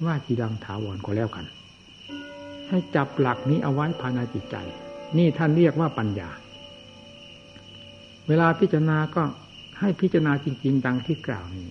[0.04, 1.44] ว่าจีดังถาวรก็แล้วกัน
[2.68, 4.56] ให้จับหลักนี้เอาไว้ภายในจิตใจ
[5.16, 6.30] นี่ท่านเรียกว่าปัญญา
[8.28, 9.22] เวลาพิจารณาก็
[9.80, 11.66] ให้พิจารณาจริง ๆ ดังที่กล่าวนี้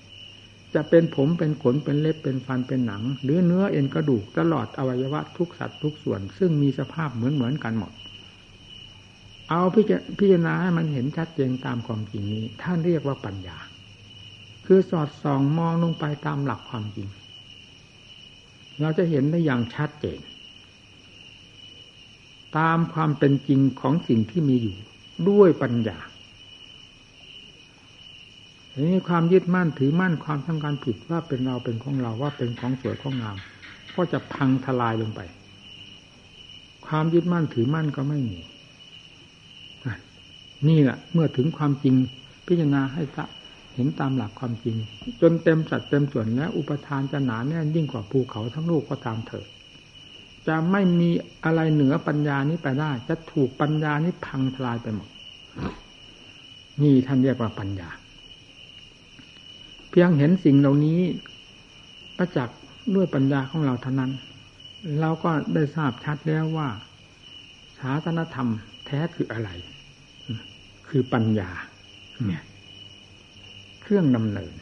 [0.76, 7.92] จะเป็นผมเป็นขนเป็นเล็บเป็นฟันเป็นหนัง หรือเนื้อเอ็นกระดูกตลอดอวัยวะทุกสัตว์ทุกส่วน ซึ่งมีสภาพเหมือนเหมือนกันหมด
[9.50, 13.58] เอาพิจารณาให้มันเห็นชัดเจนตามความจริงนี้ ท่านเรียกว่าปัญญา
[14.66, 17.08] คือสอดส่องมองลงไปตามหลักความจริง
[18.82, 20.20] เราจะเห็นได้อย่างชัดเจน
[22.58, 24.78] ตามความเป็นจริงของสิ่งที่มีอยู่
[25.30, 25.98] ด้วยปัญญา
[28.84, 33.38] นี้ความยึดมั่นถือมั่นความทำการผิดว่าเป็นเราเป็นของเราว่าเป็นของสวยของงาม
[33.96, 35.22] ก็จะพังทลายลงไป
[36.88, 38.40] ความยึดมั่นถือมั่นก็ไม่มี
[40.68, 41.96] นี่แหละเมื่อถึงความจริง
[42.48, 43.04] พิจารณาให้
[43.74, 44.76] เห็นตามหลักความจริง
[45.22, 49.46] จนเต็มสัดเต็มส่วนและอุปทานจะหนาแน่นยิ่งกว่าภูเขาทั้งลูกก็ตามเถิด
[50.48, 51.10] จะไม่มี
[51.44, 55.10] อะไรเหนือปัญญานี้ไปได้ จะถูกปัญญานี้พังทลายไปหมด
[56.82, 57.90] นี่ท่านเรียกว่าปัญญา
[59.98, 61.00] พียงเห็นสิ่งเหล่านี้
[62.18, 62.60] ประจักษ์
[62.96, 64.12] ด้วยปัญญาของเราเท่านั้น
[65.00, 66.70] เราก็ได้ทราบชัดแล้วว่า
[67.80, 68.50] ศาสนธรรม
[68.86, 69.50] แท้คืออะไร
[70.88, 71.50] คือปัญญา
[72.28, 72.44] เนี่ย
[73.82, 74.54] เครื่องดำเนิน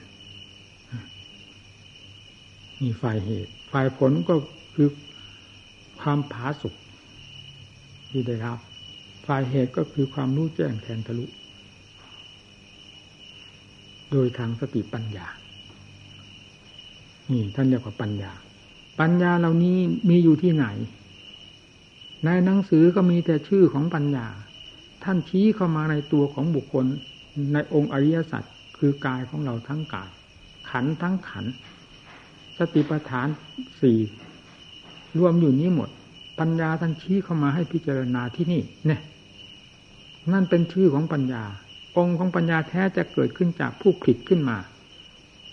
[2.82, 4.36] มีฝ่ายเหตุฝ่ายผลก็
[4.76, 4.90] คือ
[6.00, 6.76] ความผาสุก
[8.10, 8.60] ที่ได้รับ
[9.28, 11.26] ฝ่ายเหตุก็คือความรู้แจ้งแทนทะลุ
[14.14, 15.28] โดยทางสติปัญญา
[17.32, 18.32] นี่ท่านเรียกว่าปัญญา
[19.00, 19.78] ปัญญาเหล่านี้
[20.10, 20.66] มีอยู่ที่ไหน
[22.26, 24.28] ในหนังสือก็มีแต่ชื่อของปัญญา
[25.04, 26.86] ท่านชี้เข้ามาในตัวของบุคคล
[27.54, 28.44] ในองค์อริยสัจ
[28.78, 30.10] คือกายของเราทั้งกาย
[30.70, 31.46] ขันทั้งขัน
[32.58, 33.28] สติปัฏฐาน
[33.82, 34.00] สี่
[35.20, 35.90] รวมอยู่นี้หมด
[36.40, 39.02] ปัญญาท่านชี้เข้ามาให้พิจารณาที่นี่เนี่ย
[40.34, 41.44] นั่นเป็นชื่อของปัญญา
[41.98, 44.58] องค์ของปัญญาแท้จะเกิดขึ้นจากผู้ผลิตขึ้นมา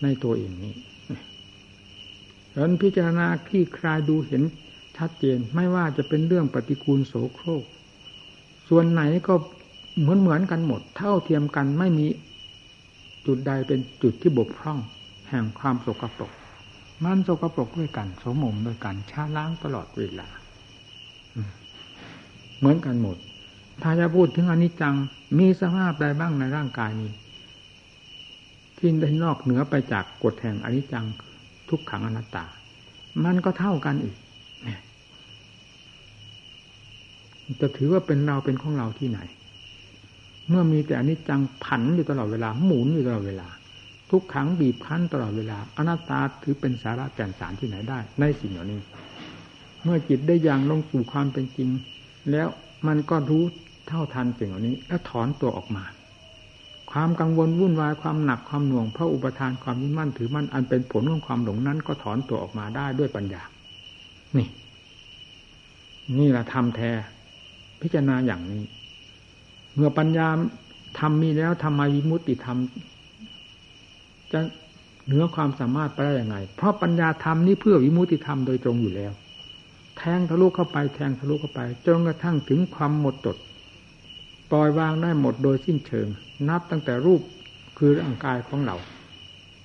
[0.03, 0.74] ในตัวเองนี้
[2.53, 4.42] แล้วพิจารณาคลี่คลายดูเห็น
[4.96, 7.64] ชัดเจนไม่ว่าจะเป็นเรื่องปฏิกูลโสโครก
[8.68, 9.35] ส่วนไหนก็
[10.00, 12.07] เหมือนเหมือนกันหมด เท่าเทียมกันไม่มี
[13.26, 14.79] จุดใดเป็นจุดที่บกพร่อง
[15.29, 16.33] แห่งความสกปรก
[17.05, 20.29] มันสกปรกด้วยกันโสมมด้วยกันชาล้างตลอดเวลา
[22.59, 23.16] เหมือนกันหมด
[23.83, 24.95] ถ้าจะพูดถึงอนิจจัง
[25.38, 27.11] มีสภาพใดบ้างในร่างกายนี้
[28.77, 31.07] ที่ได้นอกเหนือไปจากกฎแห่งอนิจจัง
[31.69, 32.45] ทุกขังอนัตตา
[33.25, 34.16] มันก็เท่ากันอีก
[37.61, 39.21] จะถือว่าเป็นเราเป็นของเราที่ไหน
[40.49, 43.49] เมื่อมีแต่อนิจจังผันอยู่ตลอดเวลาหมุนอยู่ตลอดเวลา
[44.11, 48.81] ทุกขังบีบคั้นตลอดเวลา อนัตตาถือเป็นสาระแก่นสารที่ไหนได้ ในสิ่งเหล่านี้
[49.83, 51.71] เมื่อจิตได้อย่างลงสู่ความเป็นจริง
[52.31, 52.49] แล้ว
[52.87, 53.45] มันก็รู้
[53.88, 55.85] เท่าทันสิ่งเหล่านี้ แล้วถอนตัวออกมา
[56.93, 63.43] ความกังวลวุ่นวายความหนักความหน่วงเพราะอุปทานความยึดมั่นถือมั่นอันเป็นผลของความหลงนั้น ก็ถอนตัวออกมาได้ด้วยปัญญา
[64.37, 64.49] นี่
[66.19, 66.90] นี่แหละทำแท้
[67.81, 68.62] พิจารณาอย่างนี้
[69.75, 70.29] เมื่อปัญญา
[70.99, 72.59] ทำมีแล้วทำไมวิมุติธรรม
[74.33, 74.40] จะ
[75.07, 79.12] เหนือความสามารถไปได้อย่างไรเพราะปัญญาธรรมนี้เพื่อวิมุติธรรมโดยตรงอยู่แล้ว
[79.99, 83.37] แทงทะลุเข้าไปแทงทะลุเข้าไป จนกระทั่งถึงความหมดจด
[84.53, 86.09] ปล่อยวางได้หมดโดยสิ้นเชิง
[86.49, 87.23] นับตั้งแต่รูป
[87.79, 88.77] คือร่างกายของเรา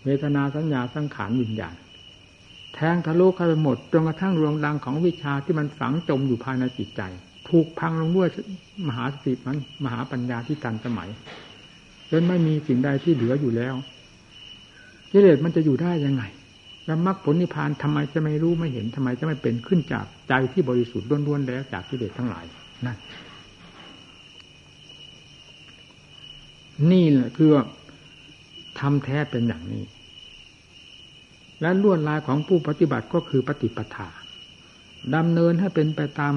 [0.03, 1.75] เวทนาสัญญาสังขารวิญญาณ
[2.75, 7.01] แทงทะลุเข้าไปหมดจนกระทั่งรวงดังของวิชาที่มันฝังจมอยู่ภายในจิตใจ
[7.49, 8.29] ถูกพังลงด้วย
[8.87, 11.09] มหาสติมันมหาปัญญาที่ตันสมัย
[12.11, 13.75] จนไม่มีสิ่งใดที่เหลืออยู่แล้ว
[15.11, 16.23] กิเลสมันจะอยู่ได้ยังไง
[16.85, 22.45] แล้วมรรคผลนิพพานทำไมจะไม่รู้ไม่เห็นทำไมจะไม่เป็นขึ้นจากใจที่บริสุทธิ์ล้วนๆแล้วจากกิเลสทั้งหลาย
[22.85, 22.97] นั่น
[26.91, 27.49] นี่แหละคือ
[28.79, 29.83] ทำแท้เป็นอย่างนี้
[31.61, 34.09] และล้วนลายของผู้ปฏิบัติก็คือปฏิปทา
[35.15, 36.33] ดำเนินให้เป็นไปตาม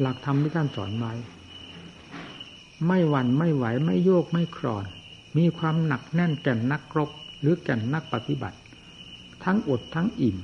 [0.00, 1.12] หลักธรรมที่ท่านสอนไว้
[2.86, 4.84] ไม่หวั่นไม่ไหวไม่โยกไม่คลอน
[5.38, 8.58] มีความหนักแน่นแก่นนักรบหรือแก่นนักปฏิบัติ
[9.44, 10.36] ทั้งอดทั้งอิ่ม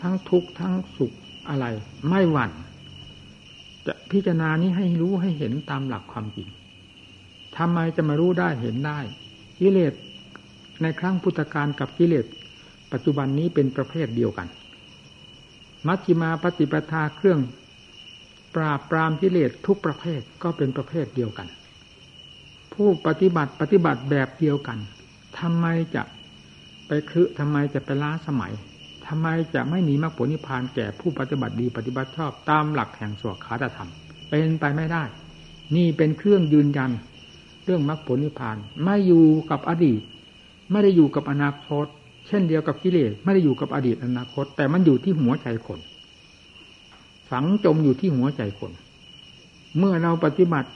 [0.00, 1.12] ทั้งทุกข์ทั้งสุข
[1.48, 1.66] อะไร
[2.08, 2.52] ไม่หวั่น
[3.86, 6.48] จะพิจารณานี้ให้รู้ให้เห็นตามหลักความจริง
[7.58, 8.98] ทำไมจะมารู้ได้เห็นได้
[9.60, 9.92] กิเลส
[10.82, 12.26] ในครั้งพุทธกาลกับกิเลส
[12.92, 14.48] ปัจจุบันนี้เป็นประเภทเดียวกัน
[15.86, 17.40] มัชฌิมาปฏิปทาเครื่อง
[18.54, 21.48] ปราบปรามกิเลสทุกประเภทก็เป็นประเภทเดียวกัน
[22.74, 24.78] ผู้ปฏิบัติปฏิบัติแบบเดียวกัน
[25.40, 26.02] ทำไมจะ
[26.86, 28.52] ไปคือทำไมจะไปล้าสมัย
[29.08, 33.90] ทำไมจะไม่มีมรรคผลนิพพานแก่ผู้ปฏิบัติดีปฏิบัติชอบตามหลักแห่งสวขาตธรรม
[34.28, 35.02] เป็นไปไม่ได้
[35.76, 36.90] นี่เป็นเครื่องยืนยัน
[37.66, 40.00] เรื่องมรรคผลนิพพาน ไม่อยู่กับอดีต
[40.70, 41.86] ไม่ได้อยู่กับอนาคต
[42.28, 45.78] เช่นเดียวกับกิเลสไม่ได้อยู่กับอดีตอนาคต แต่มันอยู่ที่หัวใจคน
[47.30, 48.72] ฝังจมอยู่ที่หัวใจคน
[49.78, 50.70] เมื่อเราปฏิบัติ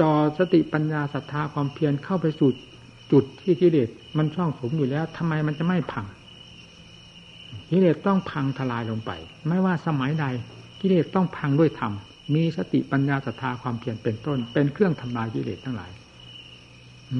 [0.00, 2.50] จอสติปัญญาศรัทธาความเพียรเข้าไปสู่
[3.12, 6.06] จุดที่กิเลสมันช่องสมอยู่แล้วทำไมมันจะไม่พัง
[7.70, 9.10] กิเลสต้องพังทลายลงไป
[9.48, 10.26] ไม่ว่าสมัยใด
[10.80, 11.92] กิเลสต้องพังด้วยธรรม
[12.34, 15.90] มีสติปัญญาศรัทธาความเพียรเป็นต้น เป็นเครื่องทำลายกิเลสทั้งหลาย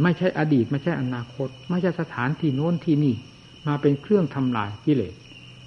[0.02, 3.14] ไม่ใช่อดีต ไม่ใช่อนาคต ไม่ใช่สถานที่โน้นที่นี่
[3.66, 5.14] มาเป็นเครื่องทำลายกิเลส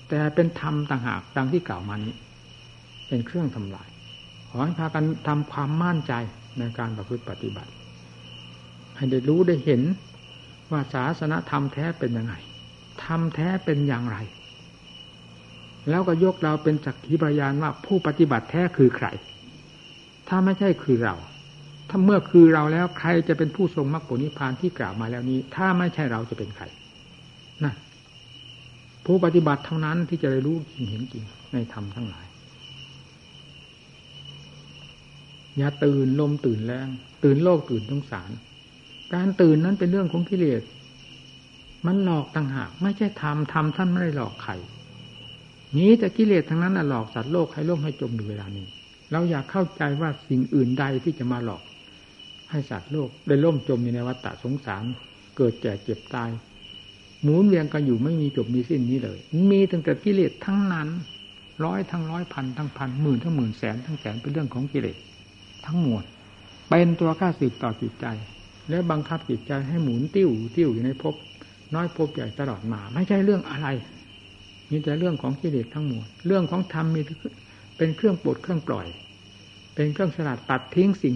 [0.10, 2.16] แต่เป็นธรรมต่างหากดังที่กล่าวมานี้
[3.08, 3.88] เป็นเครื่องทำลาย
[4.50, 6.14] ขอให้พากันทำความมั่นใจ
[6.58, 7.72] ในการประพฤติปฏิบัติ
[8.96, 9.82] ให้ได้รู้ได้เห็น
[10.72, 12.34] ว่าศาสนธรรมแท้เป็นยังไง
[13.04, 14.18] ธรรมแท้เป็นอย่างไร
[15.90, 19.08] แล้วก็ยกเราเป็นสักขีพยานว่าผู้ปฏิบัติแท้คือใคร
[20.28, 21.16] ถ้าไม่ใช่คือเรา
[21.90, 26.66] ถ้าเมื่อคือเราแล้วใครจะเป็นผู้ทรงมรรคผลนิพพานที่กล่าวมาแล้วนี้ ถ้าไม่ใช่เราจะเป็นใคร
[27.64, 27.76] นั่น
[29.06, 32.26] ผู้ปฏิบัติเท่านั้นที่จะได้รู้จริงเห็นจริงในธรรมทั้งหลาย
[35.58, 36.88] อย่าตื่นลมตื่นแรง
[37.24, 38.30] ตื่นโลกตื่นสงสาร
[39.14, 40.62] การตื่นนั้นเป็นเรื่องของกิเลส
[41.86, 44.54] มันหลอกต่างหาก ไม่ใช่ทำทำท่านไม่ได้หลอกใคร
[45.78, 48.66] นี้แต่กิเลสทั้งนั้นหลอกสัตว์โลกให้ล่มให้จมอยู่เวลานี้
[49.12, 51.62] เราอยากเข้าใจว่าสิ่งอื่นใดที่จะมาหลอก
[52.54, 54.84] ให้สัตว์โลกได้ล่มจมอยู่ในวัฏฏะสงสาร
[55.38, 56.30] เกิดแก่เจ็บตาย
[57.24, 59.18] หมุนเวียนกันอยู่ไม่มีจบมีสิ้นนี้เลย
[59.52, 60.90] มีตั้งแต่กิเลสทั้งนั้น
[61.66, 64.98] ร้อยทั้งร้อยพันทั้งพันหมื่นทั้งหมื่นแสนทั้งแสนเป็นเรื่องของกิเลส
[65.66, 66.04] ทั้งมวล
[66.70, 68.06] เป็นตัวข้าศึกต่อจิตใจ
[68.70, 71.16] และบังคับจิตใจให้หมุนติ้วติ้วอยู่ในภพ
[71.76, 73.68] น้อยภพใหญ่ตลอดมา ไม่ใช่เรื่องอะไร
[74.70, 77.02] มีแต่เรื่องของกิเลสทั้งหมดเรื่องของธรรมมี
[77.78, 78.88] เป็นเครื่องปลดเครื่องปล่อย
[79.76, 81.16] เป็นเครื่องสลัดตัดทิ้งสิ่ง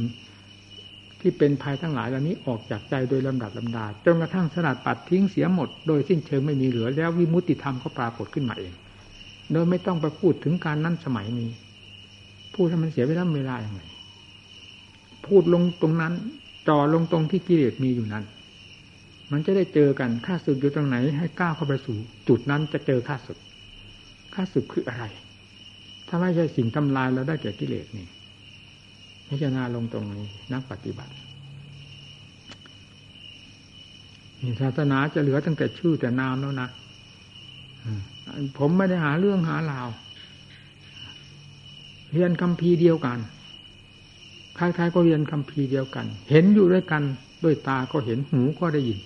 [1.21, 8.73] ที่เป็นภัยทั้งหลายเหล่านี้ออกจากใจโดยลำดับลำดาจนกระทั่งสลัดปัดทิ้งเสียหมด โดยสิ้นเชิงไม่มีเหลือแล้ววิมุตติธรรมก็ปรากฏขึ้นมาเอง
[9.51, 11.49] โดยไม่ต้องไปพูดถึงการนั้นสมัยนี้
[12.55, 13.81] พูดให้มันเสียเวลาเวลาอย่างไร
[15.25, 16.13] พูดลงตรงนั้น
[16.67, 18.25] จ่อลงตรงที่กิเลสมีอยู่นั้น
[19.31, 23.39] มันจะได้เจอกันข้าศึกอยู่ตรงไหน ให้ก้าวเข้าไปสู่ จุดนั้นจะเจอข้าศึก
[24.33, 25.05] ข้าศึกคืออะไร
[26.07, 28.07] ถ้าไม่ใช่สิ่งทำลายเราได้แก่กิเลสนี่
[29.27, 31.13] พิจารณาลงตรงนี้ นักปฏิบัติ
[34.61, 36.69] ศาสนาจะเหลือตั้งแต่ชื่อแต่นามแล้วนะ
[38.57, 39.87] ผมไม่ได้หาเรื่องหาราว
[42.13, 43.19] เรียนคำพีเดียวกัน
[44.57, 47.03] คล้ายๆก็เรียนคำพีเดียวกัน เห็นอยู่ด้วยกัน
[47.43, 48.99] ด้วยตาก็เห็นหูก็ได้ยิน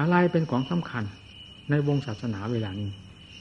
[0.00, 1.04] อะไรเป็นของสำคัญ
[1.70, 2.90] ในวงศาสนาเวลานี้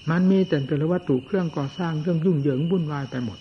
[0.09, 3.37] มันมีแต่เป็นวัตถุเครื่องก่อสร้างเครื่องยุ่งเหยิงวุ่นวายไปหมด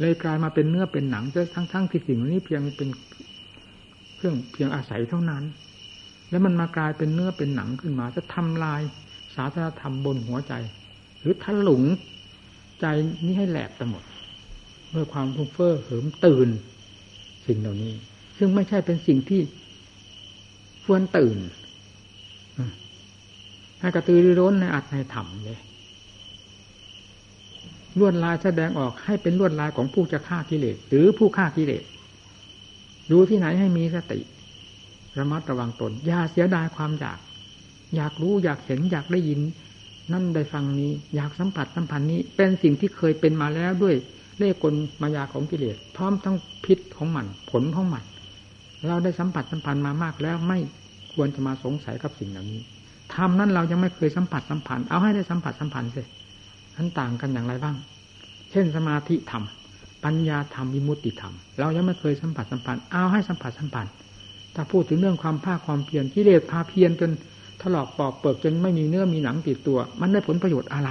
[0.00, 2.88] เลยกลายมาเป็นเนื้อเป็นหนังจะทั้งทั้งที่สิ่งนี้เพียงเป็น
[4.16, 5.42] เครื่องเพียงอาศัยเท่านั้น
[6.30, 8.80] แล้วมันมากลายเป็นเนื้อเป็นหนังขึ้นมา จะทำลาย
[9.34, 10.52] ศาสนธรรมบนหัวใจ
[11.20, 11.82] หรือทะลุง
[12.80, 12.86] ใจ
[13.24, 14.02] นี้ให้แหลกไปหมด
[14.90, 16.48] เมื่อความฟุ้งเฟ้อเหิมตื่น
[17.46, 17.92] สิ่งเหล่านี้
[18.38, 19.40] ซึ่งไม่ใช่เป็นสิ่งที่
[20.84, 21.38] ควรตื่น
[23.80, 25.58] ให้กระตือรือร้นในอัตในธรรมเลย
[27.98, 31.82] ลวดลายแสดงออกให้เป็นลวดลายของผู้จะฆ่ากิเลสหรือผู้ฆ่ากิเลส
[33.10, 34.20] ดูที่ไหนให้มีสติ
[35.18, 37.18] ระมัดระวังตนอย่าเสียดายความอยาก
[37.96, 39.40] อยากรู้อยากเห็นอยากได้ยิน
[40.12, 43.94] นั่นได้ฟังนี้อยากสัมผัสสัมพันธ์นี้ เป็นสิ่งที่เคยเป็นมาแล้วด้วย
[44.38, 48.04] เล่กลมายาของกิเลสพร้อมทั้งพิษของมัน ผลของมัน
[48.88, 50.58] เราได้สัมผัสสัมพันธ์มามากแล้วไม่
[51.14, 52.60] ควรจะมาสงสัยกับสิ่งเหล่านี้
[53.14, 56.02] ทำนั้นเรายังไม่เคยสัมผัสสัมพันธ์เอาให้ได้สัมผัสสัมพันธ์สิ
[56.80, 57.76] นั้นต่างกันอย่างไรบ้าง
[58.50, 59.44] เช่นสมาธิธรรม
[60.04, 63.92] ปัญญาธรรมวิมุตติธรรม เรายังไม่เคยสัมผัสสัมพันธ์เอาให้สัมผัสสัมพันธ์
[64.54, 67.10] ถ้าพูดถึงเรื่องความภาคความเพียรกิเลสพาเพียรจน
[67.62, 70.90] ถลอกปอกเปิกจนไม่มีเนื้อมีหนังติดตัว มันได้ผลประโยชน์อะไร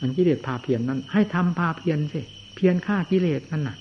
[0.00, 2.20] มันกิเลสพาเพียรนนั้น ให้ทำพาเพียรสิ
[2.54, 3.76] เพียรฆ่ากิเลสนั่นน่ะ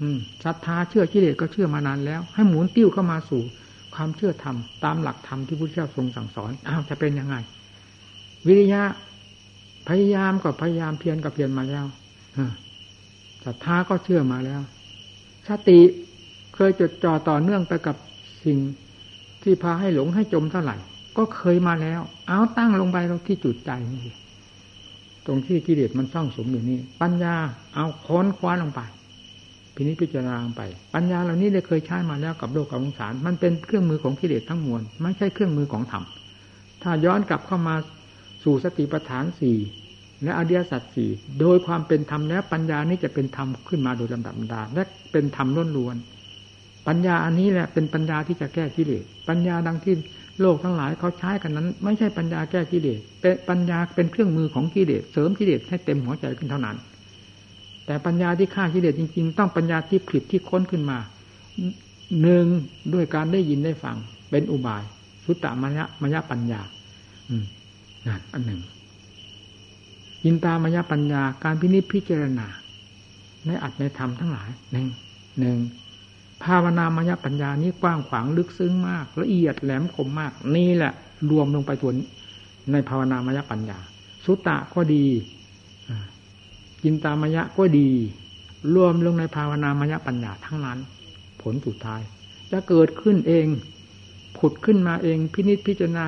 [0.00, 3.42] อืมศรัทธาเชื่อกิเลสก็เชื่อมานานแล้ว ให้หมุนติ้วเข้ามาสู่
[3.94, 7.36] ความเชื่อธรรมตามหลักธรรมที่พระเจ้าทรงสั่งสอนอ้าวจะเป็นยังไง
[8.46, 8.82] วิริยะ
[9.88, 11.84] พยายามก็พยายามเพียรก็เพียรมาแล้ว
[13.44, 14.60] ศรัทธาก็เชื่อมาแล้ว
[15.48, 15.80] สติ
[16.54, 17.96] เคยจดจ่อต่อเนื่องไปกับ
[18.44, 18.58] สิ่ง
[19.42, 20.76] ที่พาให้หลงให้จมเท่าไหร่
[21.16, 24.02] ก็เคยมาแล้ว เอาตั้งลงไปเราที่จุดใจนี่
[25.26, 27.34] ตรงที่กิเลสมันซ่องสมอยู่นี่ ปัญญา
[27.74, 28.80] เอาค้นคว้าลงไป
[29.74, 30.62] พินิจพิจารณาไป
[30.94, 36.04] ปัญญาเหล่านี้ได้เคยใช้มาแล้วกับโลกกับสงสาร มันเป็นเครื่องมือของกิเลสทั้งมวล ไม่ใช่เครื่องมือของธรรม
[36.82, 37.74] ถ้าย้อนกลับเข้ามา
[38.42, 39.58] สู่สติปัฏฐานสี่
[40.22, 45.96] และอริยสัจสี่โดยความเป็นธรรมแล้วปัญญานี้จะเป็นธรรมขึ้นมาโดยลำดับดาและเป็นธรรมล้นล้วน
[46.88, 49.94] ปัญญาอันนี้แหละเป็นปัญญาที่จะแก้กิเลสปัญญาดังที่
[50.40, 56.76] โลกทั้งหลายเขาใช้กันนั้น ไม่ใช่ปัญญาแก้กิเลสเป็นปัญญาเป็นเครื่องมือของกิเลสเสริมกิเลสให้เต็มหัวใจขึ้นเท่านั้น
[57.86, 60.98] แต่ปัญญาที่ฆ่ากิเลสจริง ๆ ต้องปัญญาที่ผลิตที่ค้นขึ้นมา
[62.22, 62.46] หนึ่ง
[62.94, 63.96] ด้วยการได้ยินได้ฟัง
[64.30, 64.82] เป็นอุบาย
[65.24, 66.60] สุตตมยะมยะปัญญา
[67.28, 67.44] อืม
[68.06, 68.60] นั่นอันหนึ่ง
[70.24, 72.46] ยินตามายปัญญาการพินิจพิจารณา
[73.46, 74.86] ในอัตในธรรมทั้งหลายหนึ่ง
[75.40, 75.58] หนึ่ง
[76.44, 80.92] ภาวนามายปัญญานี้กว้างขวางลึกซึ้งมาก ละเอียดแหลมคมมาก นี่แหละ
[81.30, 81.92] รวมลงไปตัว
[82.72, 83.78] ในภาวนามายปัญญา
[84.24, 85.04] สุตตะก็ดี
[86.84, 87.88] ยินตามายะก็ดี
[88.74, 90.78] รวมลงในภาวนามายปัญญาทั้งนั้น
[91.42, 92.02] ผลสุดท้าย
[92.50, 93.46] จะเกิดขึ้นเอง
[94.38, 96.06] ผุดขึ้นมาเองพินิจพิจารณา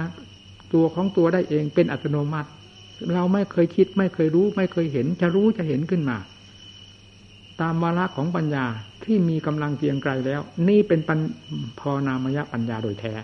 [0.75, 2.49] ตัวของตัวได้เองเป็นอัตโนมัติ
[3.15, 6.17] เราไม่เคยคิดไม่เคยรู้ ไม่เคยเห็น จะรู้จะเห็นขึ้นมา
[7.61, 8.65] ตามวาระของปัญญา
[9.05, 11.19] ที่มีกำลังเกียงไกลแล้ว นี่เป็นปัญ
[11.81, 13.15] พอนามยปัญญาโดยแท้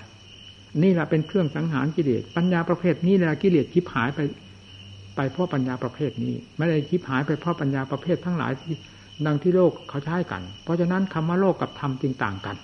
[0.82, 4.20] นี่แหละเป็นเครื่องสังหารกิเลสปัญญาประเภทนี้แหละกิเลสคิดหายไป
[5.16, 8.74] ไปเพราะปัญญาประเภทนี้ ไม่ได้คิดหายไปเพราะปัญญาประเภททั้งหลายที่
[9.26, 12.56] ดังที่โลกเขาใช้กัน เพราะฉะนั้นคำว่าโลกกับธรรมจึงต่างกัน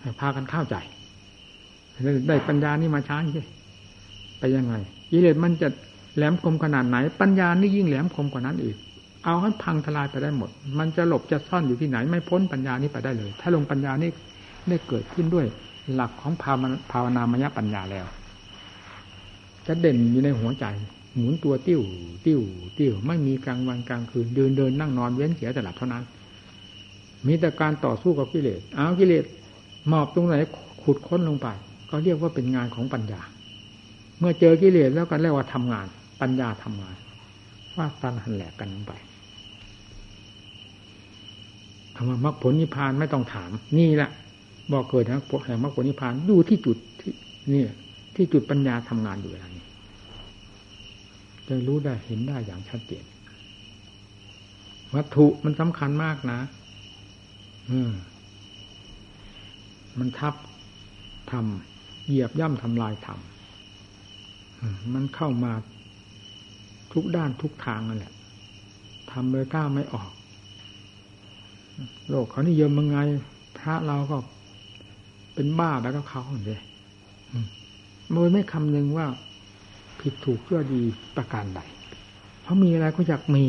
[0.00, 0.76] ให้พากันเข้าใจ
[2.28, 3.44] ได้ปัญญานี่มาใช้ใช่
[4.40, 4.74] ไปยังไง
[5.10, 5.68] กิเลสมันจะ
[6.16, 8.76] แหลมคมขนาดไหน ปัญญานี่ยิ่งแหลมคมกว่านั้นอีก
[9.24, 14.10] เอาให้พังทลายไปได้หมด มันจะหลบจะซ่อนอยู่ที่ไหน ไม่พ้นปัญญานี้ไปได้เลย ถ้าลงปัญญานี่
[14.68, 15.46] ได้เกิดขึ้นด้วย
[15.94, 16.56] หลักของภาว
[16.92, 18.06] ภาวนามยปัญญาแล้ว
[19.66, 20.64] จะเด่นอยู่ในหัวใจ
[21.14, 21.80] หมุนตัวติ้ว
[22.26, 22.40] ติ้ว
[22.78, 26.04] ติ้ว ไม่มีกลางวันกลางคืนเดินเดินนั่งนอนเว้นเสียแต่หลับเท่านั้น
[27.26, 29.24] มีแต่การต่อสู้กับกิเลสเอากิเลส
[29.88, 30.36] หมอบตรงไหน
[30.82, 31.48] ขุดค้นลงไป
[31.90, 33.20] ก็เรียกว่าเป็นงานของปัญญา
[34.20, 35.86] เมื่อเจอกิเลสแล้วก็เรียกว่าทำงาน
[36.20, 36.96] ปัญญาทำงาน
[37.74, 38.92] ฟาดฟันหันแหลกกันลงไป
[41.96, 44.10] คำว่ามรรคผลนิพพานไม่ต้องถาม นี่แหละ
[44.72, 47.12] บอกเกิดนะแห่งมรรคผลนิพพานอยู่ที่จุดที่
[47.52, 47.62] นี่
[48.14, 49.66] ที่จุดปัญญาทำงานอยู่อะไรนี้
[51.46, 53.04] จะรู้ได้เห็นได้อย่างชัดเจน
[54.94, 56.40] วัตถุมันสำคัญมากนะ
[57.70, 57.92] อืม
[59.98, 60.34] มันทับ
[61.30, 63.39] ทำเหยียบย่ำทำลายทำ
[64.94, 65.52] มันเข้ามา
[66.92, 68.12] ทุกด้านทุกทางนั่นแหละ
[69.10, 70.10] ทำเลยก้าวไม่ออก
[72.08, 72.98] โลกเขานิยมยังไง
[73.58, 74.16] พระเราก็
[75.34, 76.60] เป็นบ้าแล้วก็เขาเลย
[78.12, 79.06] โดยไม่คำนึงว่า
[80.00, 80.82] ผิดถูกเพื่อดี
[81.16, 81.60] ประการใด
[82.44, 83.44] เขามีอะไรก็อยากมี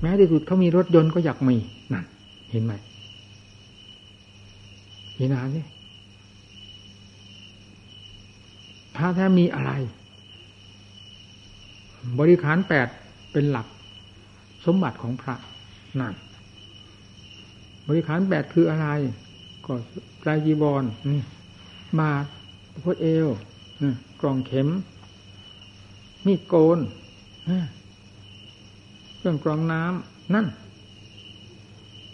[0.00, 1.56] แม้ที่สุดเขามีรถยนต์ก็อยากมี
[1.92, 2.04] นั่น
[2.50, 2.72] เห็นไหม
[5.16, 5.66] เห็นนานนี่
[9.00, 9.72] ระแท้มีอะไร
[12.18, 12.88] บริขารแปด
[13.32, 13.66] เป็นหลัก
[14.66, 15.34] สมบัติของพระ
[16.00, 16.14] นั่น
[17.88, 18.88] บริขารแปดคืออะไร
[19.66, 19.72] ก็
[20.22, 20.84] ใจจีบอล
[21.98, 22.10] มา
[22.84, 23.28] พดเอว
[24.20, 24.68] กล่องเข็ม
[26.26, 26.78] มีดโกน
[29.16, 30.46] เครื่องกรองน้ำนั่น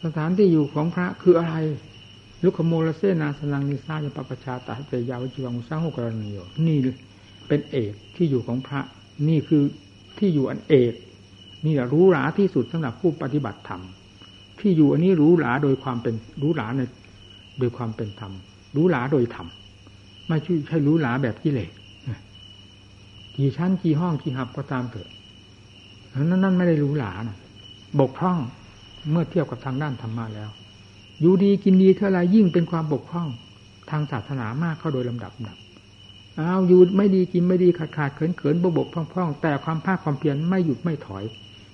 [0.05, 1.55] สถานที่อยู่ของพระคืออะไร
[2.45, 6.79] ลุคโมลเซนาสนังนิสายปปชาตาเจยาวจิวังสางหกรณีโยนี่
[7.49, 8.81] เป็นเอกที่อยู่ของพระ
[9.29, 9.63] นี่คือ
[10.19, 10.93] ที่อยู่อันเอก
[11.67, 13.83] นี่แหละรู้หราที่สุดสำหรับผู้ปฏิบัติธรรม
[14.61, 16.81] ที่อยู่อันนี้รู้หราโดยความเป็นรู้หราใน
[17.59, 18.33] โดยความเป็นธรรม
[18.77, 19.47] รู้หราโดยธรรม
[20.29, 20.39] ไม่
[20.69, 21.71] ใช่รู้หราแบบกิเลส
[23.37, 25.09] กี่ชั้นกี่ห้องกี่หับก็ตามเถิด
[26.15, 27.37] นั่นนั่นไม่ได้รู้หลานะ
[28.01, 28.39] บกพร่อง
[29.11, 30.51] เมื่อเทียบกับทางด้านธรรมะแล้ว
[31.21, 33.29] อยู่ดีกินดีเท่าไรยิ่งเป็นความบกพร่อง
[33.91, 35.57] ทางศาสนามากเข้าโดยลำดับดับ
[36.39, 41.25] อาอยู่ไม่ดีกินไม่ดีขาดขาดเขินเขินบกบพร่องพร่องแต่ความภาคความเพียรไม่หยุดไม่ถอย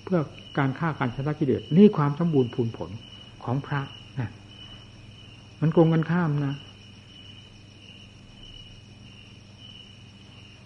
[0.04, 0.20] เพื่อ
[0.58, 2.90] การฆ่าการชนะกิเลสนี่ความสมบูรณ์พูนผล
[3.44, 3.80] ของพระ
[4.18, 4.30] นะ
[5.60, 6.54] มันโกงกันข้ามนะ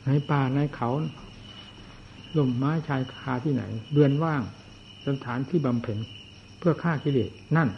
[0.04, 0.90] ในป่าในเขา
[2.36, 3.62] ลมไม้ชายคาที่ไหน
[3.94, 4.42] เดือนว่าง
[5.06, 5.98] สถานที่บำเพ็ญ
[6.58, 7.68] เพื่อฆ่ากิเลสนั่น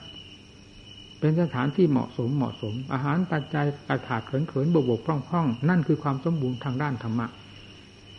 [1.21, 7.27] เป็นสถานที่เหมาะสมเหมาะสม อาหารปัจจัยกระถาดเขินเขินบกบกพร่องพร่องนั่นคือความสมบูรณ์ทางด้านธรรมะ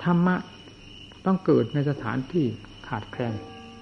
[0.03, 0.35] ธรรมะ
[1.25, 2.45] ต้องเกิดในสถานที่
[2.87, 3.33] ขาดแคลน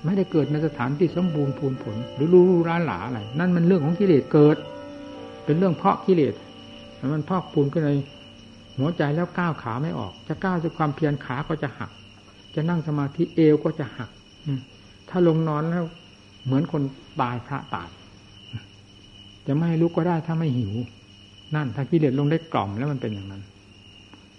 [0.05, 4.57] ไม่ได้เกิดในสถานที่สมบูรณ์พูนผล หรือรู้ร้านหลาอะไรนั่นมันเรื่องของกิเลสเกิด
[5.45, 6.33] เป็นเรื่องเพาะกิเลส
[7.13, 7.91] มันพอกพูนขึ้นใน
[8.77, 11.91] หัวใจแล้วก้าวขาไม่ออก จะก้าวด้วยความเพียรขาก็จะหัก
[12.55, 14.09] จะนั่งสมาธิเอวก็จะหัก
[15.09, 15.85] ถ้าลงนอนแล้ว
[16.45, 16.81] เหมือนคน
[17.21, 17.89] ตายพระตาย
[19.47, 20.73] จะไม่ให้ลุกก็ได้ถ้าไม่หิว
[21.55, 23.43] นั่นถ้ากิเลสลงได้กล่อมแล้วมันเป็นอย่างนั้น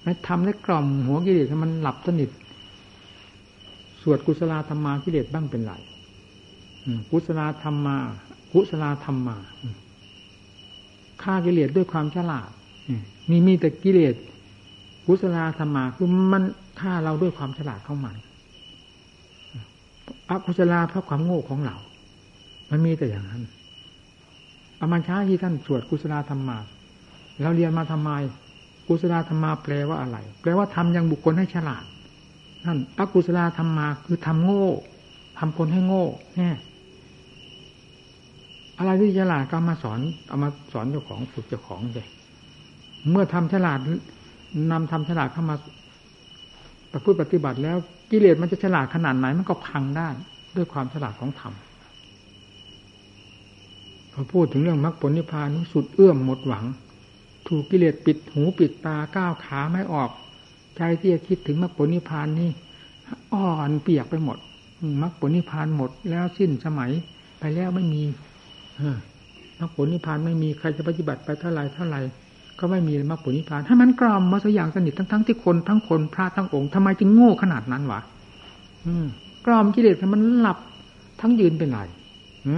[0.03, 2.31] ไม่ทำได้กล่อมหัวกิเลสมันหลับสนิท
[4.03, 5.73] สวดกุศลธรรมากิเลสบ้างเป็นไร
[7.11, 7.97] กุศลธรรมา
[8.53, 9.37] กุศลธรรมา
[11.23, 12.51] ฆ่ากิเลสด้วยความฉลาด
[13.31, 14.15] นี่มีแต่กิเลส
[15.07, 16.43] กุศลธรรมาคือมัน
[16.81, 18.17] ฆ่าเราด้วยความฉลาดเข้ามัน
[20.31, 21.77] อกุศลเพราะความโง่ของเรา
[22.71, 23.43] มันมีแต่อย่างนั้น
[24.81, 26.59] อามันช้าที่ท่านสวดกุศลธรรมา
[27.43, 28.11] เราเรียนมาทำไม
[28.87, 31.85] กุศลธรรมาแปลว่าอะไร แปลว่าทำยังบุคคลให้ฉลาด
[32.67, 34.67] นั่นอกุศลธรรมาคือทำโง่
[35.39, 36.05] ทำคนให้โง่
[36.37, 36.51] แน่
[38.79, 42.09] อะไรที่ฉลาดก็มาสอนเอามาสอนเจ้าของฝึกเจ้าของเลย
[43.11, 43.79] เมื่อทำฉลาด
[44.71, 45.57] นำทำฉลาดเข้ามา
[46.93, 47.77] ประพฤติปฏิบัติแล้ว
[48.11, 50.09] กิเลสมันจะฉลาดขนาดไหนมันก็พังได้
[50.57, 51.53] ด้วยความฉลาดของธรรม
[54.19, 56.65] พอพูดถึงเรื่องมรรคผลนิพพานสุดเอื้อมหมดหวัง
[57.49, 60.11] ถูกกิเลสปิดหูปิดตาก้าวขาไม่ออก
[60.77, 62.51] ใจที่จะคิดถึงมรรคผลนิพพานนี่
[63.35, 64.39] อ่อนเปียกไปหมด
[65.03, 66.91] มรรคผลนิพพานหมดแล้วสิ้นสมัย
[67.41, 68.03] ไปแล้วไม่มี
[69.61, 71.97] มรรคผลนิพพานไม่มีใครจะปฏิบัติไปเท่าไรเท่าไร
[72.59, 78.01] ก็ไม่มีมรรคผลนิพพานถ้ามันกล่อมมาสักอย่างสนิททั้งทั้งที่คนทั้งคนพระทั้งองค์ทำไมจึงโง่ขนาดนั้นวะ
[78.87, 79.07] อืม
[79.47, 80.59] กล่อมกิเลสมันหลับ
[81.21, 81.81] ทั้งยืนเป็นไร
[82.49, 82.57] อื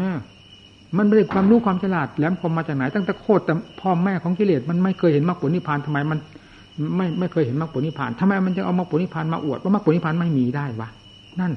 [0.96, 6.18] มันไม่ได้ความรู้ความฉลาดแหลมคมมาจากไหน ตั้งแต่โคตรแต่พ่อแม่ของกิเลสมันไม่เคยเห็นมรรคผลนิพพานทำไมมัน
[6.96, 10.88] ไม่ไม่เคยเห็นมรรคผลนิพพานทำไมมันจะเอามรรคผลนิพพานมาอวดว่ามรรคผลนิพพานไม่มีได้วะ
[11.40, 11.52] นั่น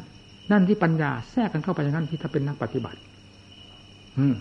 [0.52, 3.00] นั่นที่ปัญญาแทรกกันเข้าไปอย่างนั้นที่ถ้าเป็นนักปฏิบัติ
[4.18, 4.36] อืม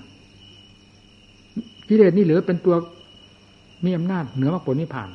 [1.89, 2.75] กิเลสนี่เหลือเป็นตัว
[3.85, 5.09] มีอำนาจเหนือมรรคผลนิพพาน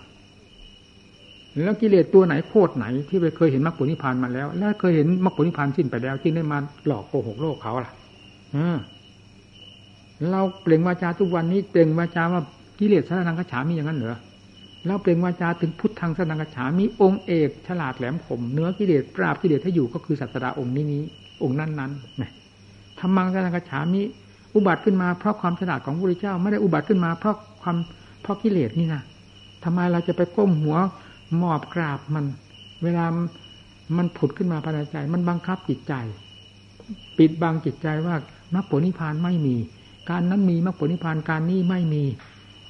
[1.63, 6.57] แล้วกิเลสตัวไหนโคตรไหน ที่เคยเห็นมรรคผลนิพพานมาแล้ว แล้วเคยเห็นมรรคผลนิพพานสิ้นไปแล้วจึงได้มา
[6.87, 7.93] หลอกโกหกโลกเขาล่ะ
[10.31, 12.41] เราเปล่งวาจาทุกวันนี้เปล่งวาจาว่า
[12.79, 14.17] กิเลสสนังกระฉามีอย่างนั้นเหรอ
[14.85, 21.01] เราเปล่งวาจาถึงพุทธังสนังกระฉามีองค์เอกฉลาดแหลมคมเนื้อกิเลสปราบกิเลสถ้าอยู่ก็คือสัตตาองค์นี้นี้
[21.43, 21.91] องค์นั้นนั้น
[22.21, 22.31] นะ
[22.99, 24.01] ธรรมังสนังกระฉามี
[24.55, 27.77] อุบัติขึ้นมาเพราะความฉลาดของพระพุทธเจ้าไม่ได้อุบัติขึ้นมาเพราะความ
[28.21, 29.01] เพราะกิเลสนี่นะ
[29.63, 30.77] ทำไมเราจะไปก้มหัว
[31.37, 32.25] หมอบกราบมัน
[32.83, 33.05] เวลา
[33.97, 35.93] มันผุดขึ้นมาภายในใจ มันบังคับจิตใจ
[37.17, 38.15] ปิดบังจิตใจว่า
[38.53, 39.55] มรรคผลนิพพานไม่มี
[40.09, 42.03] การนั้นมีมรรคผลนิพพานการนี้ไม่มี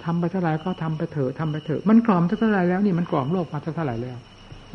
[0.04, 4.18] ทำไปเท่าไรก็ทำไปเถอะทำไปเถอะมันกล่อมเท่าไรแล้วนี่มันกล่อมโลกมาเท่าไรแล้ว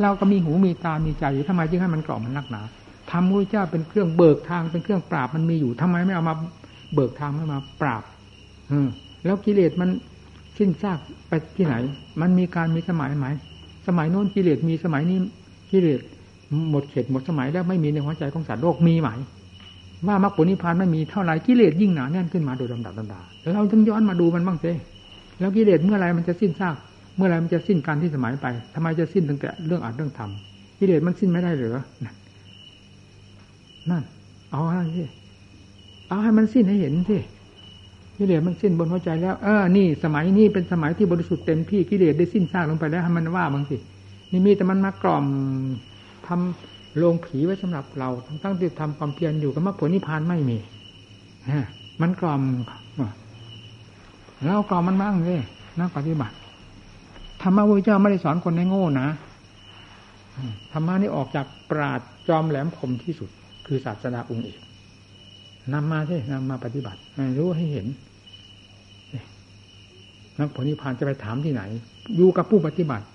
[0.03, 2.63] เราก็มีหูมีตา มีใจอยู่ทำไมจึงให้มันกล่อมมันนักหนา
[3.11, 6.35] ทำพระเจ้าเป็นเครื่องเบิกทางเป็นเครื่องปราบมันมีอยู่ทำไมไม่เอามา
[6.95, 8.03] เบิกทางไม่มาปราบ
[8.71, 8.79] อื
[9.25, 9.91] แล้วกิเลสมัน
[10.59, 10.99] สิ้นซาก
[11.29, 11.75] ไปที่ไหน
[12.21, 13.27] มันมีการมีสมัยไหม
[13.87, 15.19] สมัยโน้นกิเลสมีสมัยนี้
[15.71, 16.01] กิเลส
[16.71, 19.09] หมดเขตหมดสมัยแล้วไม่มีในหัวใจของสัตว์โลกมีไหม
[20.07, 24.73] ว่ามรรคผลนิพพานไม่มีเท่าไรกิเลสยิ่งหนาแน่นขึ้นมาโดยลำดับลำดาแล้วเราต้องย้อนมาดูมันบ้างสิ
[25.41, 26.77] แล้วกิเลสเมื่อไรมันจะสิ้นซาก
[27.17, 31.77] เมื่อไรมันจะสิ้นการที่สมัยไปทำไมจะสิ้นตั้งแต่เรื่องอัดเรื่องทำกิเลสมันสิ้นไม่ได้หรือ
[33.91, 34.03] นั่น
[34.51, 35.05] เอาอะไรสิ
[36.09, 37.19] เอาให้มันสิ้นให้เห็นสิ
[38.19, 43.77] กิเลสมันสิ้นบนหัวใจแล้วเออนี่สมัยนี้เป็นสมัยที่บริสุทธิ์เต็มที่กิเลสได้สิ้นซากลงไปแล้วให้มันว่าบางสิ
[44.33, 45.27] นี่มีแต่มันมากล่อม
[46.27, 50.59] ทำ โรงผีไว้สำหรับเรา ทั้งทั้งที่ทำความเพียรอยู่กับมรรคผลนิพพานไม่มี
[51.51, 51.67] ฮะ
[52.03, 52.43] มันกล่อม
[54.45, 55.41] แล้วกล่อมมันบ้างเลย
[55.81, 56.35] นักปฏิบัติ
[57.43, 59.09] ธรรมะพระเจ้าไม่ได้สอนคนให้โง่นะ
[60.73, 63.31] ธรรมะนี่ออกจากปราดจอมแหลมคมที่สุด
[63.67, 64.59] คือศาสนาองค์เอก
[65.73, 67.01] นำมาใช่นำมาปฏิบัติ
[67.39, 67.87] รู้ให้เห็น
[70.39, 71.63] นักผลนิพพานจะไปถามที่ไหน
[72.17, 73.07] อยู่กับผู้ปฏิบัติ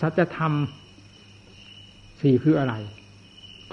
[0.00, 0.52] สัจธรรม
[2.20, 2.74] สี่คืออะไร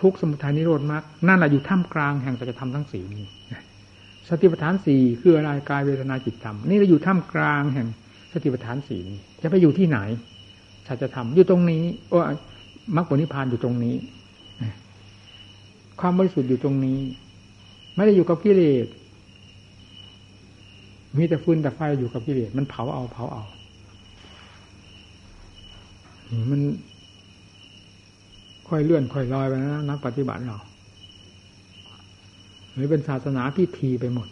[0.02, 3.26] ทุกสมุทัยนิโรธมรรคนั่นแหละอยู่ท่ามกลางแห่งสัจธรรมทั้งสี่นี้
[4.30, 7.88] สติปัฏฐานสี่คืออะไรกายเวทนาจิตธรรมนี่เราอยู่ท่ามกลางแห่ง
[8.34, 10.00] สติปัฏฐานสี่นี้จะไปอยู่ที่ไหน
[10.88, 12.20] สัจธรรมอยู่ตรงนี้โอ้
[12.96, 13.96] มรรคผลนิพพานอยู่ตรงนี้
[16.00, 17.00] ความบริสุทธิ์อยู่ตรงนี้
[17.96, 18.88] ไม่ได้อยู่กับกิเลส
[21.18, 23.44] มีแต่ฟืนแต่ไฟอยู่กับกิเลสมันเผาเอาเผาเอา
[26.52, 26.62] มัน
[28.70, 30.58] ค่อยเลื่อนค่อยลอยไปนะนักปฏิบัติเรา
[32.74, 34.28] หรือเป็นศาสนาพิธีไปหมด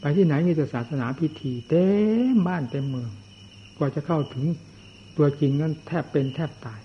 [0.00, 1.86] ไปที่ไหนมีแต่ศาสนาพิธี เต็
[2.34, 3.10] มบ้านเต็มเมือง
[3.78, 4.44] กว่าจะเข้าถึง
[5.16, 6.80] ตัวจริงนั้นแทบเป็นแทบตาย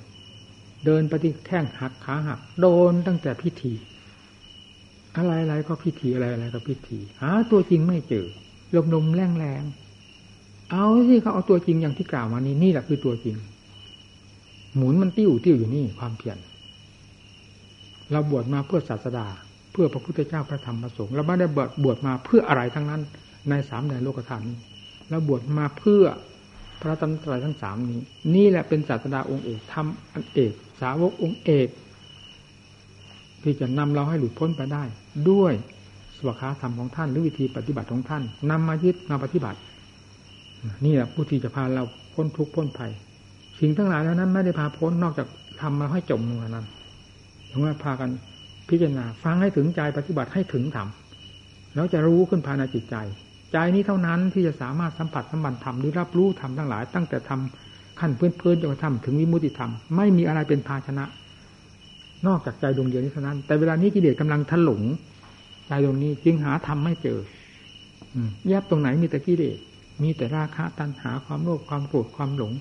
[0.86, 3.74] เดินปที่แข้งหักขาหัก โดนตั้งแต่พิธี
[5.18, 8.28] อะไรอะไรก็พิธีอะไรอะไรก็พิธี หา ตัวจริงไม่เจอ
[8.76, 9.64] ลมนมแรงแรง
[10.72, 13.36] เอาสิเขาเอาตัวจริงอย่างที่กล่าวมานี้นี่แหละคือตัวจริง
[14.76, 16.38] หมุนมันติ้วติ้วอยู่นี่ความเพียร
[18.12, 19.28] เราบวชมาเพื่อศาสดา
[19.72, 23.02] เพื่อพระพุทธเจ้าพระธรรมพระสงฆ์เราไม่ได้บวชบวชมาเพื่ออะไรทั้งนั้น
[23.50, 24.58] ในสามแดนโลกธาตุนี้
[25.10, 26.04] เราบวชมาเพื่อ
[26.82, 28.00] พระธรรมตรัยทั้งสามนี้
[28.36, 31.68] นี่แหละเป็นศาสดาองค์เอกธรรมอันเอก สาวกองค์เอก
[33.44, 34.84] ที่จะนำเราให้หลุดพ้นไปได้
[35.30, 35.54] ด้วย
[36.18, 39.60] สวขาธรรมของท่านหรือวิธีปฏิบัติของท่านนำมายึดมาปฏิบัติ
[40.86, 42.92] นี่แหละผู้ที่จะพาเราพ้นทุกข์พ้นภัย
[43.60, 45.28] สิ่งทั้งหลายแล้วนั้น ไม่ได้พาพ้นนอกจาก
[45.62, 46.66] ทำมาให้จมลงนั้น
[47.52, 48.10] ถึงว่าพากัน
[48.70, 50.88] พิจารณาฟังให้ถึงใจปฏิบัติให้ถึงธรรม
[51.76, 52.96] แล้วจะรู้ขึ้นภายในจิตใจ
[53.52, 61.06] ใจนี้เท่านั้นที่จะสามารถสัมผัสสัมบันธรรมหรือรับรู้ธรรมทั้งหลาย ตั้งแต่ทำขั้นพื้นๆจนกระทั่งถึงวิมุติธรรมไม่มีอะไรเป็นภาชนะ
[62.28, 64.84] นอกจากใจดวงเดียวนี้เท่านั้น แต่เวลานี้กิเลสกำลังถลุง
[65.68, 67.20] ใจตรงนี้จึงหาทำไม่เจอ
[68.48, 69.58] แยบตรงไหนมีแต่กิเลส
[70.04, 72.54] มีแต่ราคะตัณหาความโลภความโกรธความหลง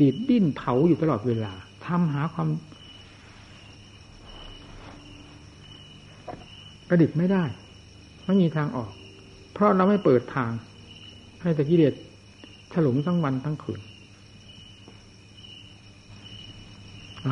[0.00, 1.52] ดีดดิ้นเผาอยู่ตลอดเวลา
[1.86, 2.48] ทำหาความ
[6.88, 7.44] กระดิกไม่ได้
[8.26, 8.90] ไม่มีทางออก
[9.52, 10.50] เพราะเราไม่เปิดทาง
[11.42, 11.94] ให้ตะกิเลส
[12.72, 13.80] ถลุงทั้งวันทั้งคืน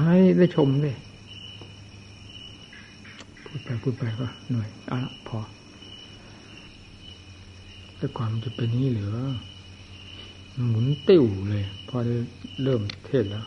[0.07, 0.97] ให้ได้ชมเลย
[3.47, 4.99] พูดไปพูดไปก็เหนื่อยอะ
[5.29, 5.39] พอ
[7.97, 9.15] แต่ความจะเป็นนี้เหลือ
[10.65, 12.15] หมุนติ้วเลย พอได้
[12.63, 13.45] เริ่มเทศแล้ว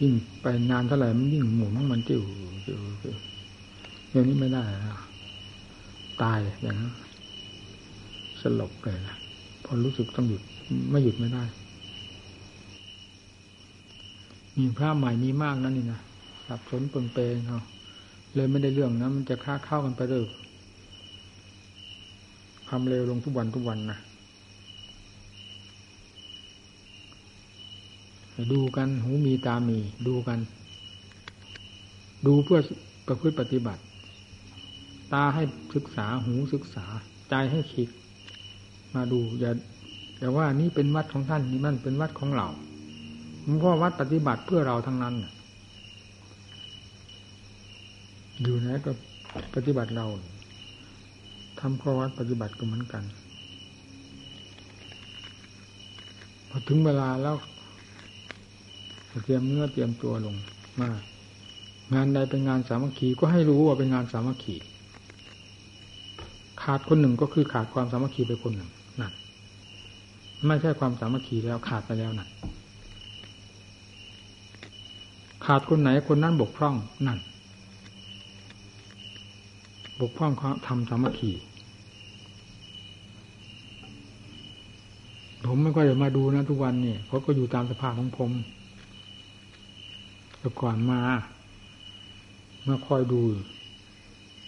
[0.00, 2.22] ยิ่งไปนานเท่าไหร่มันยิ่งหมุนมันติ้ว
[2.66, 2.78] ติ้ว
[4.10, 4.64] อย่างนี้ไม่ได้
[6.22, 6.92] ตายอย่างนั้น
[8.40, 9.16] สลบเลยนะ
[9.64, 10.42] พอรู้สึกต้องหยุด
[10.90, 11.44] ไม่หยุดไม่ได้
[14.56, 16.00] มีพระใหม่มีมากนั่นนี่นะ
[16.46, 17.60] สับสนปนเปงเขา
[18.34, 20.26] เลยไม่ได้เรื่องนะมันจะค้าเข้ากันไปเรื่อย
[22.66, 23.98] ความเร็วลงทุกวันทุกวันนะ
[28.52, 30.38] ดูกันหูมีตามี ดูกัน
[32.26, 32.60] ดูเพื่อ
[33.06, 33.82] ประพฤติปฏิบัติ
[35.12, 35.42] ตาให้
[35.74, 36.84] ศึกษาหูศึกษา
[37.30, 37.88] ใจให้คิด
[38.94, 39.50] มาดูอย่า
[40.18, 42.46] อย่าว่านี่เป็นวัดของท่านนี่มันเป็นวัดของเรา
[43.60, 45.14] เพราะวัดปฏิบัติเพื่อเราทั้งนั้น
[48.42, 48.90] อยู่ไหนก็
[49.54, 50.06] ปฏิบัติเรา
[51.60, 53.04] ทำข้อวัดปฏิบัติก็เหมือนกัน
[56.48, 57.36] พอถึงเวลาแล้ว
[59.24, 60.34] เตรียมเนื้อเตรียมตัวลง
[60.80, 60.88] มา
[61.94, 64.56] งานใดเป็นงานสามัคคีก็ให้รู้ว่าเป็นงานสามัคคี
[66.62, 69.12] ขาดคนหนึ่งก็คือขาดความสามัคคีไปคนหนึ่งนั่น
[70.46, 72.28] ไม่ใช่ความสามัคคีแล้วขาดไปแล้วนั่น
[75.46, 76.74] ขาดคนไหนคนนั้นบกพร่อง
[77.06, 77.18] นั่น
[80.00, 80.32] บกพร่อง
[80.66, 81.32] ทำสามัคคี
[85.46, 88.30] ผมไม่ก็จะมาดูนะทุกวันนี่เพราะก็อยู่ตามสภาพของผม
[90.40, 91.00] แต่ก่อนมา
[92.68, 93.20] มาคอยดู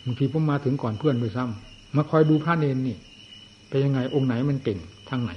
[0.05, 2.97] บางทีผมมาถึงก่อนเพื่อนไปซ้ำมาคอยดูพระเนนนี่
[3.69, 4.79] เป็นยังไงองค์ไหนมันเก่ง
[5.09, 5.33] ทางไหน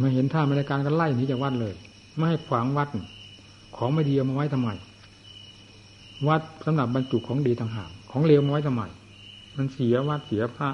[0.00, 1.74] มาเห็นท่าไม่ได้การก็ไล่หนีจากวัดเลย
[2.16, 2.88] ไม่ให้ขวางวัด
[3.76, 4.70] ของไม่ดีเอามาไว้ทำไม
[6.28, 8.82] วัดสำหรับบรรจุของดีต่างหากของเลวมาไว้ทำไม
[9.56, 10.68] มันเสียวัดเสียพระ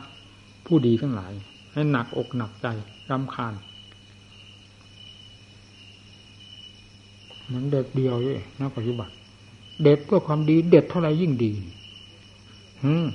[0.66, 1.32] ผู้ดีทั้งหลาย
[1.72, 2.66] ให้หนักอกหนักใจ
[3.10, 3.54] รำคาญ
[7.52, 9.12] มันเด็ดเดียวเลยนักปฏิบัติ
[9.82, 11.52] เด็ดเพื่อความดี เด็ดเท่าไรยิ่งดี
[12.84, 13.06] อืม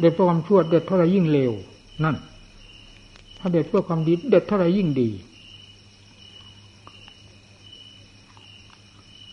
[0.00, 1.52] เด็ดเพื่อความชั่วเด็ดเท่าไรยิ่งเลว
[2.04, 2.16] นั่น
[3.38, 5.08] ถ้าเด็ดเพื่อความดี เด็ดเท่าไรยิ่งดี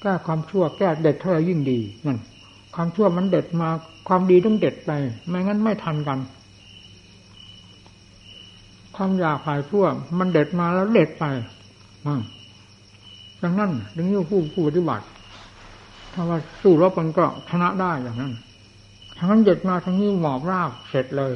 [0.01, 2.17] แก้ความชั่วแก้เด็ดเท่าไรยิ่งดีนั่น
[2.75, 3.69] ความชั่วมันเด็ดมา
[4.07, 4.91] ความดีต้องเด็ดไป
[5.27, 6.19] ไม่งั้นไม่ทันกัน
[8.95, 9.85] ความอยากภายชั่ว
[10.19, 11.25] มันเด็ดมาแล้วเด็ดไป
[12.05, 12.19] มั่ง
[13.45, 15.05] ดังนั้นดังนี้ผู้ผู้ปฏิบัติ
[16.13, 18.33] ถ้าว่าสู้รบมันก็ชนะได้อย่างนั้น
[19.17, 21.33] ทางนั้นเด็ดมาทางนี้หมอบราบเสร็จเลย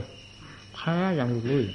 [0.73, 1.65] แพ้อย่างลุย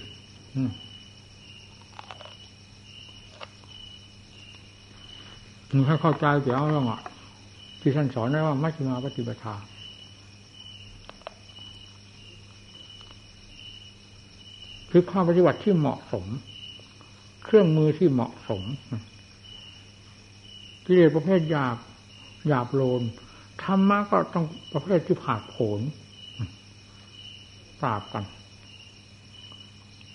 [5.72, 7.00] นี่ให้เข้าใจเดี๋ยวเรื่องอะ
[7.80, 9.54] ที่ท่านสอนได้ว่ามัชฌิมาปฏิปทา
[14.90, 16.26] คือข้อปฏิบัติที่เหมาะสม
[17.44, 18.62] เครื่องมือที่เหมาะสม
[20.86, 21.76] กิเลสประเภทหยาบ
[22.48, 23.02] หยาบโลน
[23.62, 25.80] ธรรมะก็ต้องประเภทที่ผ่าผล
[27.80, 28.24] ปราบกัน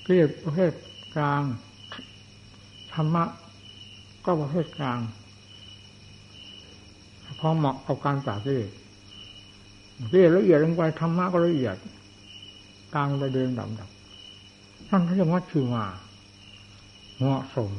[0.06, 0.72] กิเลสประเภท
[1.16, 1.44] กลาง
[2.94, 3.24] ธรรมะ
[4.26, 5.00] ก็ประเภทกลาง
[7.40, 8.72] พอเหมาะกับการปราบกิเลส
[10.12, 11.78] กิเลสละเอียดลงไปธรรมะก็ละเอียด
[12.94, 13.90] กลางไปเดินดำดับ
[14.90, 15.86] นั่นเขาเรียกว่าชื่อมา
[17.18, 17.72] เหมาะสม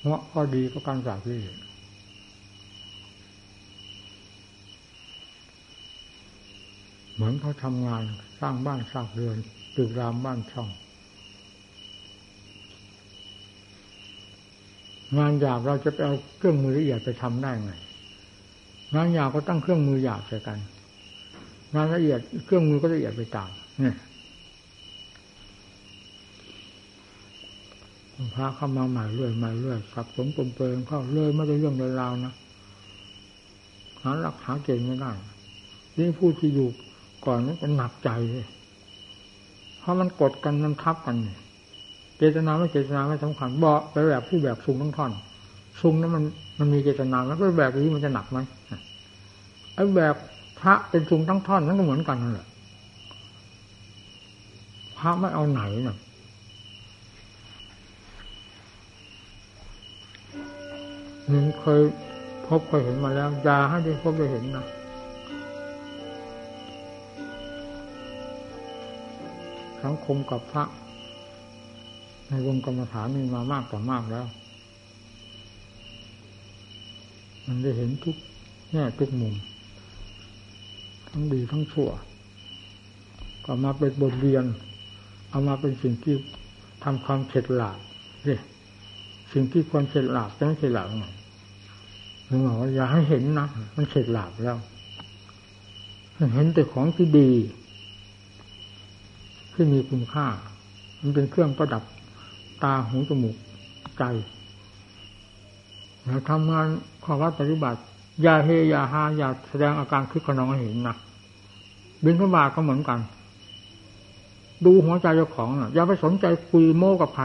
[0.00, 1.56] เหมาะก็ดีก็การปราบกิเลส
[7.14, 8.02] เหมือนเขาทำงาน
[8.40, 9.36] สร้างบ้านสร้างเรือน
[9.76, 10.68] ตึกรามบ้านช่อง
[15.18, 17.72] งานหยาบเราจะไปเอาเครื่องมือละเอียดไปทำได้ไง
[18.94, 20.58] งานหยาบก็ตั้งเครื่องมือหยาบใส่กัน
[21.74, 23.96] งานละเอียดเครื่องมือก็ละเอียดไปตามเนี่ย
[28.34, 32.32] พระเข้ามาใหม่เรื่อยใหม่เรื่อยสับสนปนเปื้อนเข้าเลยไม่ได้เรื่องเราวนะ
[34.02, 35.12] หาหลักหาเก่งไม่ได้
[35.96, 36.68] นี่ผู้ที่อยู่
[37.24, 38.46] ก่อนนั้นก็หนักใจเลย
[39.78, 41.16] เพราะมันกดกันมันทับกัน
[42.18, 45.12] เจตนาไม่เจตนาไม่สำคัญบอกไปแบบผู้แบบซุงทั้งท่อน
[45.80, 46.24] ซุงนั้นมัน
[46.58, 48.38] มันมีเจตนาแล้วก็แบบนี้มันจะหนักไหม
[49.74, 50.14] ไอ้แบบ
[50.60, 52.46] พระเป็นซุงทั้งท่อนนั้นก็เหมือนกันนั่นแหละ
[54.98, 55.96] พระไม่เอาไหนน่ะ
[61.32, 61.82] นี่เคย
[62.46, 64.66] พบเคยเห็นมาแล้วยาให้ได้พบได้เห็นนะ
[69.84, 70.64] สังคมกับพระ
[72.28, 74.26] ในวงกรรมฐานมีมามากต่อมากแล้ว
[77.46, 78.16] มันได้เห็นทุก
[78.72, 79.34] แง่ทุกมุม
[81.08, 81.90] ทั้งดีทั้งชั่ว
[83.44, 84.44] ก็มาเป็นบทเรียน
[85.30, 86.14] เอามาเป็นสิ่งที่
[86.84, 87.78] ทำความเฉดหลาบ
[88.24, 88.40] เนี่ย
[89.32, 91.06] สิ่งที่ควรเฉดหลาบจะไม่เฉดหลาบไง
[92.30, 94.56] หลวงพ่ออย่าให้เห็นนะมันเฉดหลาบแล้ว
[96.34, 97.30] เห็นแต่ของที่ดี
[99.52, 100.26] ที่มีคุณค่า
[101.00, 101.82] มันเป็นเครื่องประดับ
[102.62, 103.36] ตาหูจมูก
[103.98, 104.04] ใจ
[106.06, 106.66] เราทำงาน
[107.04, 107.80] ข้อวัดปฏิบัติ
[108.24, 110.96] ยาเฮยาฮาอย่าแสดงอาการคึกขนองให้เห็นนะ
[112.04, 112.98] บินพระบาทก็เหมือนกัน
[114.64, 117.24] ดูหัวใจเจ้าของนะอย่าไปสนใจคุยโม้กับใคร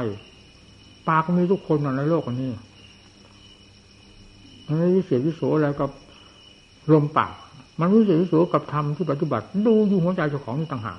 [1.08, 2.52] ปากมีทุกคนในโลกนี้
[4.66, 5.90] มันไม่วิเศษวิโสอะไรกับ
[6.94, 7.32] ลมปาก
[7.80, 10.98] มันวิเศษวิโสกับธรรมที่ปฏิบัติ ดูอยู่หัวใจเจ้าของต่างหาก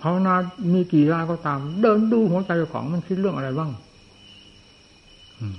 [0.00, 0.34] ภาวนา
[0.72, 3.70] มีกี่รายก็ตาม เดินดูหัวใจเจ้าของมันคิดเรื่องอะไรบ้าง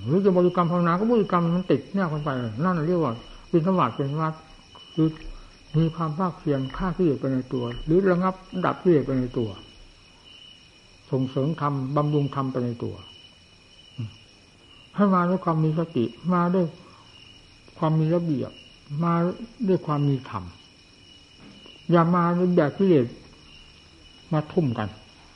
[0.06, 2.30] หรือจะบริกรรมภาวนาก็บริกรรมมันติดแนบกันไป
[2.64, 3.14] นั่นเรียกว่า
[3.50, 4.34] เป็นสวัสดิ์เป็นวัด
[4.96, 5.08] คือ
[5.78, 8.34] มีความภาคเพียรฆ่าที่เหลือไปในตัว หรือระงับ
[8.66, 9.50] ดับที่เหลือไปในตัว
[11.12, 12.96] ส่งเสริมธรรมบำรุงธรรมไปในตัว
[14.96, 16.66] ให้มาด้วยความมีสติ มาด้วย
[17.78, 18.52] ความมีระเบียบ
[19.04, 19.14] มา
[19.68, 20.44] ด้วยความมีธรรม
[21.92, 23.08] อย่ามาด้วยแบบที่เหลือ
[24.34, 24.88] มาทุ่มกัน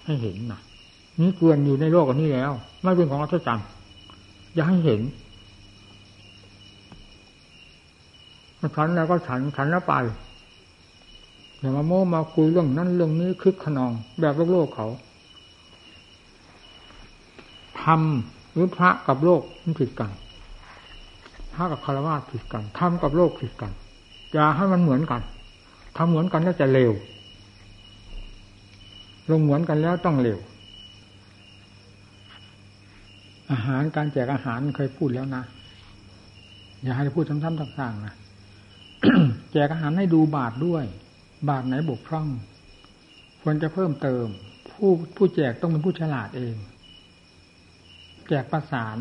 [0.05, 0.59] ให้เห็นนะ
[1.19, 2.51] นี่เกลือนอยู่ในโลกอันนี้แล้ว
[2.83, 3.67] ไม่เป็นของอัศจรรย์
[4.53, 5.01] อย่าให้เห็น
[8.75, 9.93] ฉันแล้วก็ฉันฉันแล้วไป
[11.59, 14.87] อย่ามาโม้มาคุยเรื่องนั้นเรื่องนี้คึกขนอง แบบโลกโลกเขา
[17.81, 20.11] ทำ หรือพระกับโลกมันผิดกัน
[21.53, 23.71] พระกับคารวะผิดกันทำกับโลกผิดกัน
[24.33, 25.21] อย่าให้มันเหมือนกัน
[25.97, 26.91] ทำเหมือนกันแล้วจะเลว
[29.31, 30.39] ลงเหมือนกันแล้วต้องเร็ว
[33.51, 35.43] อาหารการแจกอาหารเคยพูดแล้วนะ
[36.83, 38.13] อย่าให้พูดซ้ำๆต่างๆนะ
[39.51, 40.83] แจกอาหารให้ดูบาทด้วย
[41.49, 42.27] บาทไหนบกพร่อง
[43.41, 44.25] ควรจะเพิ่มเติม
[44.71, 46.55] ผู้ผู้แจกต้องเป็นผู้ฉลาดเอง
[48.29, 48.97] แจกประสาน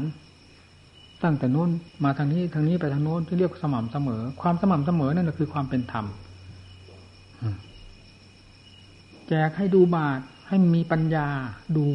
[1.22, 1.70] ตั้งแต่นู้น
[2.04, 6.06] มาทางนี้ทางนี้ไปทางโน้นที่เรียกสม่ำเสมอ ความสม่ำเสมอนั่นคือความเป็นธรรม
[9.28, 11.28] แจกให้ดูบาทให้มีปัญญา
[11.76, 11.88] ดู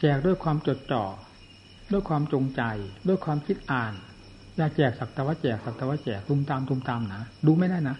[0.00, 1.04] แจกด้วยความจดจ่อ
[1.92, 2.62] ด้วยความจงใจ
[3.08, 3.92] ด้วยความคิดอ่าน
[4.56, 7.96] อย่าแจกสักแต่ว่าแจกสักแต่ว่าแจกตุมตามตุมตามนะดูไม่ได้นะ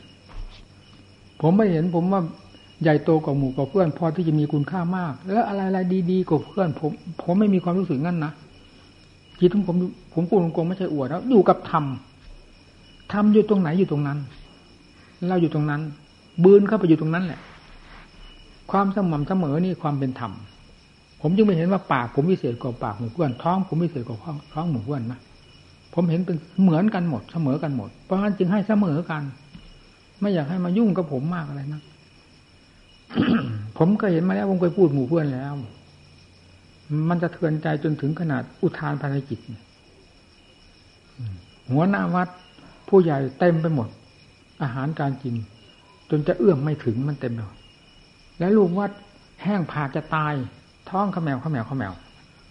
[1.42, 2.22] ผมไม่เห็นผมว่า
[2.82, 5.78] ใหญ่โตกว่าหมู่กว่าเพื่อนพอที่จะมีคุณค่ามาก แล้วอะไรอะไร
[6.10, 6.90] ดีๆกว่าเพื่อน ผม
[7.22, 8.32] ผมไม่มีความรู้สึกงั้นนะ
[9.40, 9.76] จิตของผม
[10.14, 11.84] ผมพูดตรงไม่ใช่อวดแล้วอยู่กับธรรม
[13.12, 14.18] ธรรมอยู่ตรงไหนอยู่ตรงนั้น
[15.28, 15.80] เราอยู่ตรงนั้น
[16.44, 17.40] บืนเข้าไปอยู่ตรงนั้นแหละ
[18.70, 20.32] ความสม่ำเสมอนี่ความเป็นธรรม
[21.20, 24.18] ผมจึงไม่เห็นว่าปากผมวิเศษกว่าปากหมู่เพื่อนท้องผมวิเศษกว่า
[24.54, 25.20] ท้องหมู่เพื่อนนะ
[25.94, 29.22] ผมเห็นเป็นเหมือนกันหมด เสมอกันหมดเพราะฉะนั้นจึงให้เสมอกัน
[30.20, 31.82] ไม่อยากให้มายุ่งกับผมมากอะไรนะ
[33.78, 35.52] ผมก็เห็นมาแล้วผมเคยพูดหมู่เพื่อนแล้ว
[37.08, 39.38] มันจะเทือนใจจนถึงขนาดอุทานภารกิจ
[41.70, 42.28] หัวหน้าวัด
[42.88, 43.88] ผู้ใหญ่เต็มไปหมด
[44.62, 45.34] อาหารการกิน
[46.10, 47.52] จนจะเอื้อมไม่ถึงมันเต็มเลย
[48.38, 48.90] แล้วลูกวัด
[49.42, 50.34] แห้งผากจะตาย
[50.90, 51.92] ท้องขมแมวขมแมวขมแมว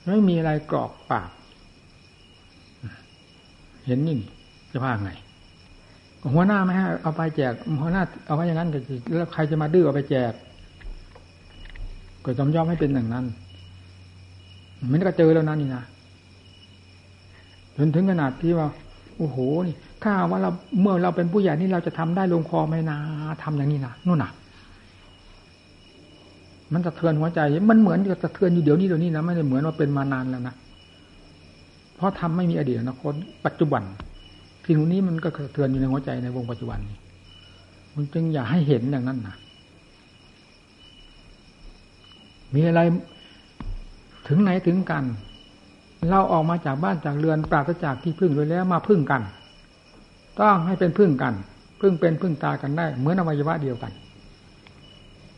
[0.08, 1.30] ไม่มีอะไรกรอกปาก
[3.86, 4.18] เห็นนี่
[4.72, 5.12] จะว่าไง
[6.34, 8.70] หัวหน้าไม่ให้เอาไปแจกหัวหน้าเอาไว้อย่างนั้น
[9.18, 10.34] แล้วใครจะมาดื้อเอาไปแจก
[12.26, 13.26] ก็ต้องยอมให้เป็นอย่างนั้น
[14.92, 15.84] มันก็เจอแล้วนั่นนี่นะ
[17.78, 18.68] จนถึงขนาดที่ว่า
[19.18, 20.52] โอ้โหนี่ถ้าว่าเรา
[20.82, 22.98] เมื่อเราเป็นผู้ใหญ่นี่เราจะทำได้ลงคอไหมนะ
[23.44, 24.32] ทำอย่างนี้นะนู่นน่ะ
[26.74, 30.56] มันสะเทือนหัวใจ มันเหมือนกับสะเทือนอยู่เดี๋ยวนี้เดี๋ยวนี้นะไม่ได้เหมือนว่าเป็นมานานแล้วนะ
[31.96, 33.14] เพราะทำไม่มีอดีตอนาคต
[33.46, 33.84] ปัจจุบัน
[34.68, 36.98] สิ่งนี้มันก็เทือนอยู่ในหัวใจในวงปัจจุบันนี้
[37.96, 39.36] มันจึงอย่าให้เห็นอย่างนั้นนะ
[42.56, 42.82] มีอะไร
[44.28, 45.04] ถึงไหนถึงกัน
[46.10, 49.22] เราออกมาจากบ้านจากเรือนปราศจากที่พึ่งโดยแล้วมาพึ่งกัน
[50.40, 51.34] ต้องให้เป็นพึ่งกัน
[51.82, 53.92] พึ่งเป็นพึ่งตากันได้ เหมือนอวัยวะเดียวกัน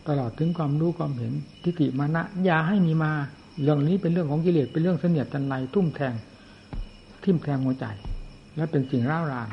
[0.08, 1.34] ตลอดถึงความรู้ความเห็น
[1.64, 3.12] ทิฏฐิมานะอย่าให้มีมา
[3.62, 6.14] เรื่องนี้เป็นเรื่องของกิเลสเป็นเรื่องเสนียดจันไรทุ่มแทง
[7.24, 7.86] ทิ่มแทงหัวใจ
[8.56, 9.50] และเป็นสิ่งร่าวราน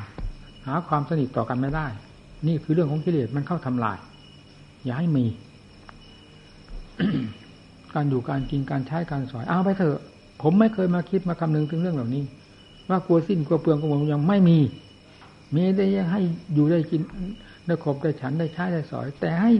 [0.65, 1.87] หาความสนิทต่อกันไม่ได้
[2.47, 3.97] นี่คือเรื่องของกิเลสมันเข้าทำลาย
[4.85, 5.25] อย่าให้มี
[7.95, 9.99] การอยู่การกินการใช้การสอยเอาไปเถอะ
[10.41, 12.23] ผมไม่เคยมาคิดมาคำนึงถึงเรื่องเหล่านี้
[12.89, 14.57] ว่ากลัวสิ้นกลัวเปลืองกลัวหมดยังไม่มี
[15.55, 16.21] มีได้ยังให้
[16.53, 17.01] อยู่ได้กิน
[17.65, 19.51] ได้ขบได้ฉันได้ใช้ได้สอย แต่ให้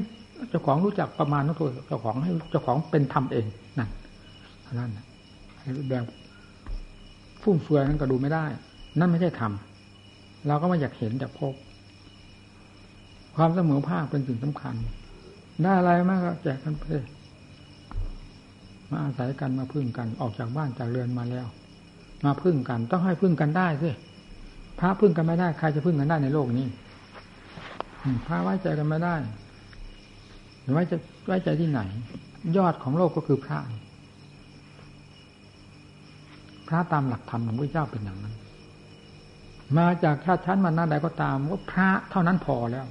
[0.49, 3.45] เจ้าของรู้จักประมาณนั้นตัวเจ้าของให้เจ้าของเป็นทำเอง
[3.77, 3.89] นั่น
[4.79, 4.91] นั่น
[5.89, 6.05] แบบ
[7.41, 8.45] ฟุ่มเฟือยนั้นก็ดูไม่ได้
[8.99, 9.51] นั่นไม่ใช่ธรรม
[10.47, 11.53] เราก็ไม่อยากเห็นจากพบ
[13.35, 14.75] ความเสมอภาคเป็นสิ่งสำคัญ
[15.63, 16.83] ได้อะไรมากก็แจกกันไป
[18.91, 21.47] มาอาศัยกันมาพึ่งกันออกจากบ้านจากเรือนมาแล้ว
[22.25, 23.89] มาพึ่งกัน ต้องให้พึ่งกันได้สิ
[24.79, 26.67] พระพึ่งกันไม่ได้ใครจะพึ่งกันได้ในโลกนี้
[28.27, 29.15] พระไว้ใจกันไม่ได้
[30.73, 31.81] ไว้จะไว้ใจที่ไหน
[32.57, 33.59] ยอดของโลกก็คือพระ
[36.67, 38.35] พระตามหลักธรรมของพระเจ้าเป็นอย่างนั้น
[39.77, 42.85] มาจากชาติชั้นมันนาใดก็ตามว่าพระเท่านั้นพอแล้ว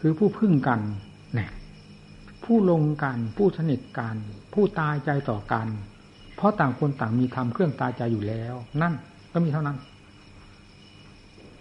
[0.00, 0.80] คือผู้พึ่งกัน
[1.34, 1.50] เนี่ย
[2.44, 4.16] ผู้ลงกันผู้สนิทกัน
[4.54, 5.66] ผู้ตายใจต่อกัน
[6.36, 8.94] เพราะต่างคนต่างมีธรรมเครื่องตายใจอยู่แล้ว นั่น
[9.32, 9.76] ก็มีเท่านั้น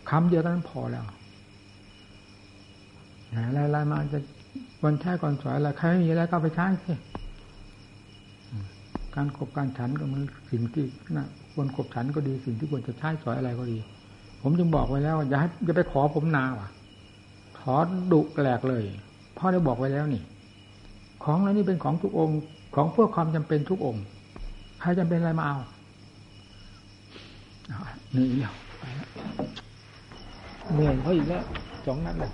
[0.10, 1.06] คำเดียวนั้นพอแล้ว
[3.34, 4.20] อะไรๆมาจะ
[4.84, 6.94] วันแช่ก่อนสวยอะไรใครไม่มีอะไรก็ไปใช้สิ
[9.16, 10.22] การขบการฉันก็มัน
[10.52, 10.86] สิ่งที่
[11.18, 13.78] นะควรขบฉันก็ดีสิ่งที่ควรจะใช้สอยอะไรก็ดี
[14.41, 16.70] ผมจึงบอกไว้แล้วอย่าให้อย่าไปขอผมนาว่ะ
[17.60, 17.76] ขอ
[18.12, 18.84] ดุแปลกเลย
[19.38, 20.24] พ่อได้บอกไว้แล้วนี่
[21.24, 22.39] ของแล้วนี่เป็นของทุกองค์
[22.76, 24.04] ของเพื่อความจำเป็นทุกองค์
[24.82, 25.58] ใครจำเป็นอะไรมาเอา
[28.16, 29.10] นี่เดียวไปแล้ว
[30.74, 31.44] เหนื่อยเขาอีกแล้ว
[31.86, 32.32] สองนัดเลย